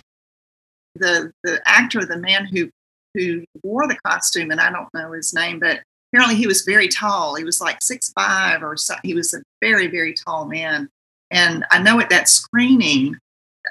The 0.97 1.33
the 1.43 1.61
actor, 1.67 2.05
the 2.05 2.19
man 2.19 2.47
who 2.47 2.71
who 3.15 3.45
wore 3.63 3.87
the 3.87 3.99
costume, 4.05 4.51
and 4.51 4.61
I 4.61 4.71
don't 4.71 4.93
know 4.95 5.13
his 5.13 5.33
name, 5.33 5.61
but 5.61 5.81
apparently 6.13 6.37
he 6.37 6.47
was 6.47 6.63
very 6.63 6.89
tall. 6.89 7.35
He 7.35 7.45
was 7.45 7.61
like 7.61 7.83
six 7.83 8.13
five 8.13 8.63
or 8.63 8.77
so. 8.77 8.95
He 9.03 9.15
was 9.15 9.35
a 9.35 9.43
very 9.61 9.87
very 9.87 10.15
tall 10.15 10.47
man. 10.47 10.89
And 11.31 11.65
I 11.71 11.83
know 11.83 12.01
at 12.01 12.11
that 12.11 12.29
screening, 12.29 13.17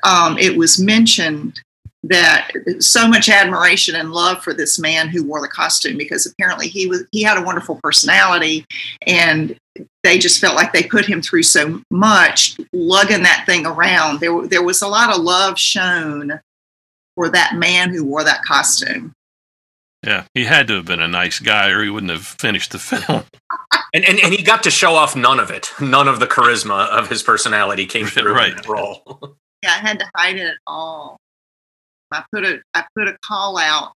um, 0.04 0.38
it 0.38 0.58
was 0.58 0.80
mentioned 0.80 1.62
that 2.04 2.52
so 2.80 3.08
much 3.08 3.30
admiration 3.30 3.96
and 3.96 4.12
love 4.12 4.44
for 4.44 4.54
this 4.54 4.78
man 4.78 5.08
who 5.08 5.24
wore 5.24 5.40
the 5.40 5.48
costume 5.48 5.98
because 5.98 6.26
apparently 6.26 6.68
he 6.68 6.86
was 6.86 7.06
he 7.12 7.24
had 7.24 7.38
a 7.38 7.44
wonderful 7.44 7.80
personality 7.82 8.66
and 9.08 9.58
they 10.04 10.18
just 10.18 10.42
felt 10.42 10.56
like 10.56 10.74
they 10.74 10.84
put 10.84 11.06
him 11.06 11.22
through 11.22 11.44
so 11.44 11.82
much 11.90 12.58
lugging 12.74 13.24
that 13.24 13.46
thing 13.46 13.66
around. 13.66 14.20
There, 14.20 14.46
there 14.48 14.64
was 14.64 14.82
a 14.82 14.88
lot 14.88 15.16
of 15.16 15.22
love 15.22 15.58
shown 15.58 16.40
for 17.16 17.30
that 17.30 17.56
man 17.56 17.90
who 17.92 18.04
wore 18.06 18.24
that 18.24 18.44
costume. 18.44 19.14
Yeah, 20.06 20.26
he 20.34 20.44
had 20.46 20.68
to 20.68 20.76
have 20.76 20.86
been 20.86 21.02
a 21.02 21.08
nice 21.08 21.40
guy, 21.40 21.70
or 21.70 21.82
he 21.84 21.90
wouldn't 21.90 22.12
have 22.12 22.26
finished 22.26 22.72
the 22.74 22.80
film. 22.80 23.24
and, 23.94 24.04
and 24.04 24.20
and 24.20 24.34
he 24.34 24.44
got 24.44 24.64
to 24.64 24.72
show 24.72 24.96
off 24.96 25.16
none 25.16 25.40
of 25.40 25.50
it. 25.50 25.72
None 25.80 26.08
of 26.10 26.20
the 26.20 26.28
charisma 26.28 26.88
of 26.90 27.10
his 27.10 27.24
personality 27.24 27.86
came 27.86 28.08
through 28.08 28.34
Right. 28.36 28.52
in 28.52 28.58
that 28.58 28.68
role. 28.68 29.38
Yeah, 29.64 29.70
I 29.72 29.78
had 29.78 30.00
to 30.00 30.06
hide 30.14 30.36
it 30.36 30.58
all. 30.68 31.16
I 32.12 32.26
put 32.34 32.44
a 32.44 32.60
I 32.74 32.84
put 32.98 33.08
a 33.08 33.16
call 33.26 33.58
out 33.58 33.94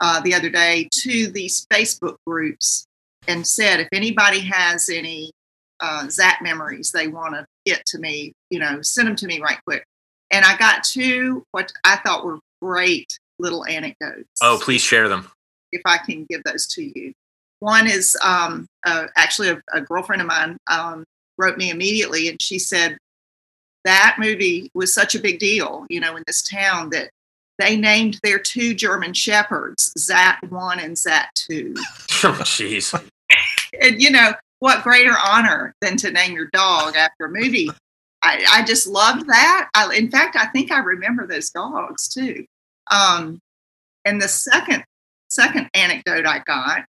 uh, 0.00 0.20
the 0.20 0.32
other 0.32 0.48
day 0.48 0.88
to 1.02 1.26
these 1.26 1.66
Facebook 1.72 2.14
groups 2.24 2.86
and 3.26 3.44
said 3.44 3.80
if 3.80 3.88
anybody 3.92 4.38
has 4.38 4.88
any 4.88 5.32
uh, 5.80 6.04
Zaat 6.04 6.40
memories 6.40 6.92
they 6.92 7.08
want 7.08 7.34
to 7.34 7.44
get 7.66 7.84
to 7.86 7.98
me, 7.98 8.32
you 8.50 8.60
know, 8.60 8.80
send 8.80 9.08
them 9.08 9.16
to 9.16 9.26
me 9.26 9.40
right 9.40 9.58
quick. 9.66 9.82
And 10.30 10.44
I 10.44 10.56
got 10.56 10.84
two 10.84 11.44
what 11.52 11.72
I 11.84 11.96
thought 11.96 12.24
were 12.24 12.38
great 12.60 13.18
little 13.38 13.64
anecdotes. 13.66 14.28
Oh, 14.42 14.58
please 14.62 14.80
share 14.80 15.08
them. 15.08 15.30
if 15.72 15.82
I 15.84 15.98
can 15.98 16.26
give 16.28 16.42
those 16.44 16.66
to 16.68 16.82
you. 16.98 17.12
One 17.60 17.86
is 17.86 18.16
um, 18.22 18.66
uh, 18.84 19.06
actually 19.16 19.48
a, 19.48 19.62
a 19.72 19.80
girlfriend 19.80 20.22
of 20.22 20.28
mine 20.28 20.56
um, 20.70 21.04
wrote 21.38 21.56
me 21.58 21.70
immediately, 21.70 22.28
and 22.28 22.40
she 22.40 22.58
said 22.58 22.98
that 23.84 24.16
movie 24.18 24.70
was 24.74 24.92
such 24.92 25.14
a 25.14 25.18
big 25.20 25.38
deal, 25.38 25.86
you 25.88 26.00
know, 26.00 26.16
in 26.16 26.22
this 26.26 26.42
town 26.42 26.90
that 26.90 27.10
they 27.58 27.76
named 27.76 28.18
their 28.22 28.38
two 28.38 28.74
German 28.74 29.14
shepherds 29.14 29.92
Zaat 29.98 30.50
One 30.50 30.78
and 30.80 30.96
Zaat 30.96 31.26
Two. 31.34 31.74
Oh, 32.24 32.32
jeez. 32.42 32.98
And 33.80 34.00
you 34.00 34.10
know, 34.10 34.32
what 34.60 34.82
greater 34.82 35.14
honor 35.22 35.74
than 35.82 35.96
to 35.98 36.10
name 36.10 36.32
your 36.32 36.48
dog 36.52 36.96
after 36.96 37.26
a 37.26 37.30
movie? 37.30 37.68
I, 38.26 38.44
I 38.60 38.64
just 38.64 38.86
loved 38.86 39.26
that. 39.28 39.68
I, 39.74 39.94
in 39.94 40.10
fact, 40.10 40.36
I 40.36 40.46
think 40.46 40.72
I 40.72 40.78
remember 40.78 41.26
those 41.26 41.50
dogs 41.50 42.08
too. 42.08 42.44
Um, 42.90 43.38
and 44.04 44.20
the 44.20 44.28
second 44.28 44.84
second 45.28 45.68
anecdote 45.74 46.26
I 46.26 46.40
got, 46.40 46.84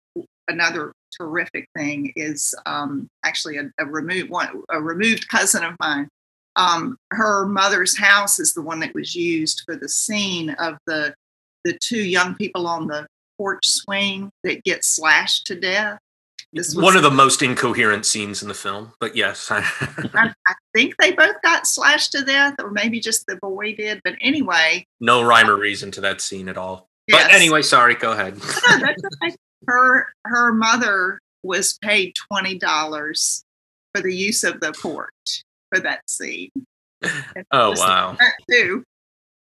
another 0.48 0.94
terrific 1.16 1.68
thing, 1.76 2.14
is 2.16 2.56
um, 2.66 3.08
actually 3.24 3.58
a, 3.58 3.72
a 3.80 3.86
removed 3.86 4.30
one, 4.30 4.64
a 4.70 4.82
removed 4.82 5.28
cousin 5.28 5.64
of 5.64 5.76
mine. 5.80 6.08
Um, 6.56 6.98
her 7.12 7.46
mother's 7.46 7.98
house 7.98 8.40
is 8.40 8.54
the 8.54 8.64
one 8.64 8.80
that 8.80 8.96
was 8.96 9.16
used 9.16 9.62
for 9.66 9.76
the 9.76 9.90
scene 9.90 10.52
of 10.52 10.78
the 10.88 11.14
the 11.64 11.78
two 11.80 12.02
young 12.02 12.34
people 12.36 12.66
on 12.66 12.88
the 12.88 13.06
porch 13.38 13.68
swing 13.68 14.32
that 14.44 14.64
get 14.64 14.84
slashed 14.84 15.46
to 15.48 15.60
death. 15.60 16.00
This 16.58 16.76
was- 16.76 16.84
One 16.84 16.96
of 16.98 17.04
the 17.04 17.12
most 17.12 17.42
incoherent 17.42 18.06
scenes 18.06 18.42
in 18.42 18.48
the 18.48 18.54
film, 18.54 18.92
but 19.00 19.16
yes. 19.16 19.48
I, 19.52 19.64
I 20.16 20.54
think 20.74 20.96
they 20.98 21.12
both 21.12 21.36
got 21.44 21.68
slashed 21.68 22.12
to 22.14 22.24
death, 22.24 22.56
or 22.62 22.72
maybe 22.72 23.00
just 23.00 23.26
the 23.28 23.38
boy 23.38 23.76
did. 23.76 24.02
But 24.04 24.16
anyway, 24.22 24.86
no 25.00 25.22
rhyme 25.24 25.50
or 25.50 25.56
reason 25.58 25.92
to 25.92 26.02
that 26.02 26.22
scene 26.22 26.50
at 26.50 26.58
all. 26.58 26.88
But 27.10 27.32
anyway, 27.34 27.62
sorry, 27.62 27.96
go 27.96 28.12
ahead. 28.12 28.34
No, 28.70 28.78
that's 28.80 29.04
okay. 29.24 29.36
her 29.68 30.08
her 30.26 30.54
mother 30.54 31.20
was 31.44 31.78
paid 31.82 32.14
twenty 32.30 32.58
dollars 32.58 33.44
for 33.96 34.02
the 34.02 34.14
use 34.14 34.44
of 34.44 34.60
the 34.60 34.74
porch 34.74 35.44
for 35.74 35.80
that 35.82 36.02
scene. 36.10 36.50
Oh, 37.52 37.74
wow. 37.78 38.18
that 38.20 38.34
too. 38.52 38.84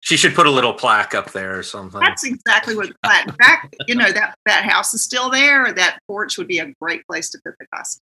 She 0.01 0.17
should 0.17 0.33
put 0.35 0.47
a 0.47 0.51
little 0.51 0.73
plaque 0.73 1.13
up 1.15 1.31
there 1.31 1.57
or 1.57 1.63
something. 1.63 1.99
That's 2.01 2.23
exactly 2.23 2.75
what. 2.75 2.87
In 2.87 3.33
fact, 3.35 3.75
you 3.87 3.95
know 3.95 4.11
that 4.11 4.35
that 4.45 4.63
house 4.63 4.93
is 4.93 5.03
still 5.03 5.29
there. 5.29 5.71
That 5.73 5.99
porch 6.07 6.37
would 6.37 6.47
be 6.47 6.57
a 6.59 6.73
great 6.81 7.05
place 7.07 7.29
to 7.31 7.39
put 7.45 7.53
the 7.59 7.67
costume. 7.67 8.01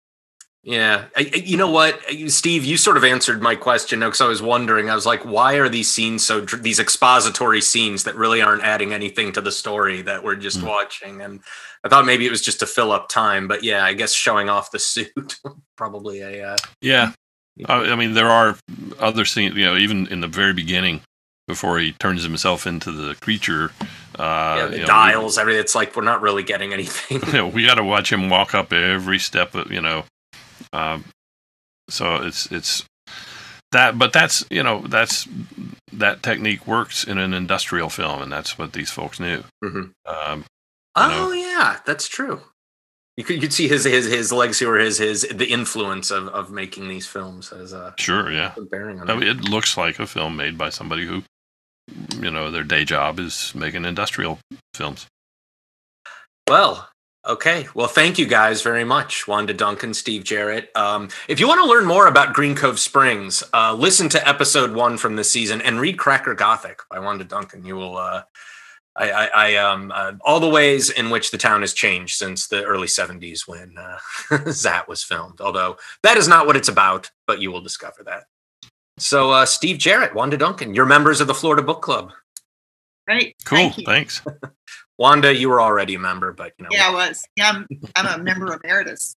Yeah. 0.65 1.05
I, 1.17 1.31
I- 1.33 1.37
you 1.37 1.57
know 1.57 1.71
what, 1.71 2.01
Steve, 2.29 2.65
you 2.65 2.77
sort 2.79 2.97
of 2.97 3.05
answered 3.05 3.43
my 3.43 3.55
question 3.55 4.01
because 4.01 4.21
I 4.21 4.27
was 4.27 4.43
wondering. 4.43 4.91
I 4.91 4.95
was 4.95 5.07
like, 5.07 5.25
why 5.25 5.55
are 5.55 5.69
these 5.69 5.91
scenes 5.91 6.25
so, 6.25 6.41
these 6.41 6.81
expository 6.81 7.61
scenes 7.61 8.05
that 8.05 8.17
really 8.17 8.41
aren't 8.43 8.63
adding 8.65 8.93
anything 8.93 9.31
to 9.33 9.41
the 9.41 9.53
story 9.53 10.03
that 10.03 10.25
we're 10.25 10.37
just 10.37 10.61
Hmm. 10.61 10.67
watching? 10.67 11.21
And 11.21 11.41
I 11.85 11.89
thought 11.91 12.07
maybe 12.07 12.27
it 12.27 12.31
was 12.31 12.41
just 12.43 12.61
to 12.61 12.67
fill 12.67 12.93
up 12.93 13.09
time. 13.09 13.47
But 13.47 13.63
yeah, 13.63 13.85
I 13.85 13.93
guess 13.93 14.13
showing 14.15 14.49
off 14.49 14.71
the 14.73 14.79
suit, 14.81 15.37
probably 15.77 16.21
a. 16.23 16.53
Uh, 16.53 16.57
yeah, 16.81 17.13
I, 17.69 17.75
I 17.93 17.95
mean, 17.95 18.15
there 18.15 18.31
are 18.31 18.57
other 18.99 19.25
scenes. 19.27 19.55
You 19.55 19.67
know, 19.67 19.77
even 19.77 20.07
in 20.09 20.21
the 20.23 20.29
very 20.29 20.55
beginning, 20.55 21.03
before 21.49 21.79
he 21.79 21.93
turns 21.93 22.23
himself 22.23 22.67
into 22.67 22.91
the 22.91 23.15
creature. 23.17 23.71
Uh, 24.19 24.55
yeah, 24.59 24.67
the 24.67 24.75
you 24.77 24.81
know, 24.83 24.87
dials, 24.87 25.39
everything. 25.39 25.61
It's 25.61 25.75
like 25.75 25.95
we're 25.97 26.03
not 26.03 26.23
really 26.23 26.43
getting 26.43 26.73
anything. 26.73 27.21
you 27.27 27.33
know, 27.33 27.49
we 27.49 27.67
got 27.67 27.75
to 27.75 27.85
watch 27.85 28.13
him 28.13 28.31
walk 28.31 28.55
up 28.55 28.73
every 28.73 29.19
step 29.19 29.55
of 29.55 29.71
you 29.73 29.81
know 29.81 30.05
um, 30.73 31.05
so 31.89 32.17
it's 32.17 32.51
it's 32.53 32.85
that 33.73 33.99
but 33.99 34.13
that's 34.13 34.45
you 34.51 34.63
know 34.63 34.81
that's 34.87 35.27
that 35.93 36.23
technique 36.23 36.67
works 36.67 37.05
in 37.05 37.19
an 37.19 37.35
industrial 37.35 37.89
film 37.91 38.23
and 38.23 38.33
that's 38.33 38.57
what 38.59 38.73
these 38.73 38.91
folks 38.91 39.19
knew 39.21 39.43
Mhm. 39.63 39.91
um, 40.07 40.45
Oh 40.97 41.33
yeah, 41.33 41.81
that's 41.85 42.07
true. 42.07 42.41
You 43.17 43.25
could 43.25 43.35
you 43.37 43.41
could 43.43 43.53
see 43.53 43.67
his 43.69 43.85
his 43.85 44.07
his 44.07 44.33
legacy 44.33 44.65
or 44.65 44.77
his 44.77 44.99
his 44.99 45.23
the 45.33 45.47
influence 45.47 46.11
of 46.13 46.29
of 46.29 46.51
making 46.53 46.89
these 46.89 47.07
films 47.07 47.53
as 47.53 47.73
a 47.73 47.95
sure 47.99 48.31
yeah 48.31 48.55
bearing 48.71 49.01
on 49.01 49.11
I 49.11 49.15
it. 49.15 49.17
mean, 49.19 49.29
it 49.29 49.49
looks 49.49 49.77
like 49.77 49.99
a 49.99 50.07
film 50.07 50.37
made 50.37 50.57
by 50.57 50.69
somebody 50.71 51.05
who 51.07 51.23
you 52.18 52.31
know 52.31 52.51
their 52.51 52.64
day 52.64 52.85
job 52.85 53.18
is 53.18 53.55
making 53.55 53.85
industrial 53.85 54.38
films 54.75 55.07
Well, 56.49 56.88
okay. 57.27 57.66
Well, 57.75 57.87
thank 57.88 58.18
you 58.18 58.27
guys 58.27 58.62
very 58.62 58.85
much, 58.85 59.27
Wanda 59.29 59.55
Duncan, 59.55 59.94
Steve 59.94 60.25
Jarrett. 60.25 60.70
Um, 60.77 61.09
if 61.29 61.40
you 61.40 61.49
want 61.49 61.62
to 61.62 61.68
learn 61.68 61.87
more 61.87 62.07
about 62.07 62.35
Green 62.35 62.55
Cove 62.55 62.79
Springs, 62.79 63.42
uh, 63.55 63.75
listen 63.75 64.09
to 64.11 64.29
episode 64.29 64.73
one 64.73 64.97
from 64.99 65.16
this 65.16 65.31
season 65.31 65.61
and 65.62 65.81
read 65.81 65.99
Cracker 65.99 66.35
Gothic 66.35 66.81
by 66.90 66.99
Wanda 66.99 67.25
Duncan. 67.25 67.64
You 67.64 67.77
will. 67.77 67.97
Uh, 67.97 68.23
I, 68.97 69.11
I, 69.11 69.27
I 69.27 69.57
um, 69.57 69.92
uh, 69.94 70.12
all 70.25 70.38
the 70.38 70.49
ways 70.49 70.90
in 70.90 71.11
which 71.11 71.33
the 71.33 71.38
town 71.38 71.62
has 71.62 71.73
changed 71.73 72.16
since 72.16 72.47
the 72.47 72.62
early 72.64 72.87
'70s 72.87 73.49
when 73.49 73.75
uh, 73.77 73.99
was 74.88 75.03
filmed. 75.03 75.40
Although 75.40 75.79
that 76.03 76.16
is 76.16 76.29
not 76.29 76.47
what 76.47 76.57
it's 76.57 76.68
about, 76.68 77.11
but 77.27 77.40
you 77.40 77.51
will 77.51 77.61
discover 77.61 78.05
that. 78.05 78.25
So, 78.99 79.31
uh, 79.33 79.47
Steve 79.47 79.79
Jarrett, 79.79 80.15
Wanda 80.15 80.37
Duncan, 80.37 80.75
you're 80.75 80.87
members 80.87 81.21
of 81.21 81.27
the 81.27 81.35
Florida 81.35 81.63
Book 81.63 81.83
Club. 81.83 82.13
Right. 83.07 83.35
cool 83.45 83.59
Thank 83.59 83.85
thanks 83.85 84.23
Wanda, 84.99 85.35
you 85.35 85.49
were 85.49 85.61
already 85.61 85.97
a 85.97 85.99
member, 85.99 86.33
but 86.33 86.53
you 86.59 86.65
know, 86.65 86.69
Yeah, 86.73 86.89
I 86.89 86.95
was. 86.95 87.23
Yeah, 87.37 87.51
I'm, 87.51 87.69
I'm 87.97 88.21
a 88.21 88.23
member 88.23 88.59
emeritus. 88.63 89.17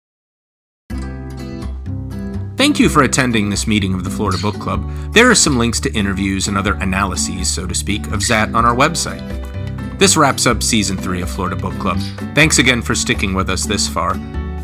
Thank 2.57 2.79
you 2.79 2.89
for 2.89 3.03
attending 3.03 3.51
this 3.51 3.67
meeting 3.67 3.93
of 3.93 4.03
the 4.03 4.09
Florida 4.09 4.39
Book 4.39 4.55
Club. 4.55 4.89
There 5.13 5.29
are 5.29 5.35
some 5.35 5.59
links 5.59 5.79
to 5.81 5.93
interviews 5.93 6.47
and 6.47 6.57
other 6.57 6.73
analyses, 6.73 7.47
so 7.47 7.67
to 7.67 7.75
speak, 7.75 8.07
of 8.07 8.21
Zaat 8.21 8.55
on 8.55 8.65
our 8.65 8.75
website. 8.75 9.21
This 9.99 10.17
wraps 10.17 10.47
up 10.47 10.63
season 10.63 10.97
three 10.97 11.21
of 11.21 11.29
Florida 11.29 11.55
Book 11.55 11.77
Club. 11.77 11.99
Thanks 12.33 12.57
again 12.57 12.81
for 12.81 12.95
sticking 12.95 13.35
with 13.35 13.51
us 13.51 13.65
this 13.67 13.87
far. 13.87 14.15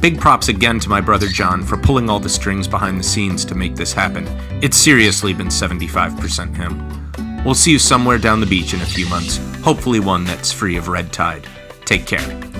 Big 0.03 0.19
props 0.19 0.49
again 0.49 0.81
to 0.81 0.89
my 0.89 0.99
brother 0.99 1.27
John 1.27 1.63
for 1.63 1.77
pulling 1.77 2.09
all 2.09 2.19
the 2.19 2.27
strings 2.27 2.67
behind 2.67 2.99
the 2.99 3.03
scenes 3.03 3.45
to 3.45 3.55
make 3.55 3.73
this 3.73 3.93
happen. 3.93 4.27
It's 4.61 4.75
seriously 4.75 5.33
been 5.33 5.47
75% 5.47 6.53
him. 6.57 7.45
We'll 7.45 7.53
see 7.53 7.71
you 7.71 7.79
somewhere 7.79 8.17
down 8.17 8.41
the 8.41 8.45
beach 8.45 8.73
in 8.73 8.81
a 8.81 8.85
few 8.85 9.07
months, 9.07 9.37
hopefully 9.61 10.01
one 10.01 10.25
that's 10.25 10.51
free 10.51 10.75
of 10.75 10.89
red 10.89 11.13
tide. 11.13 11.47
Take 11.85 12.05
care. 12.05 12.52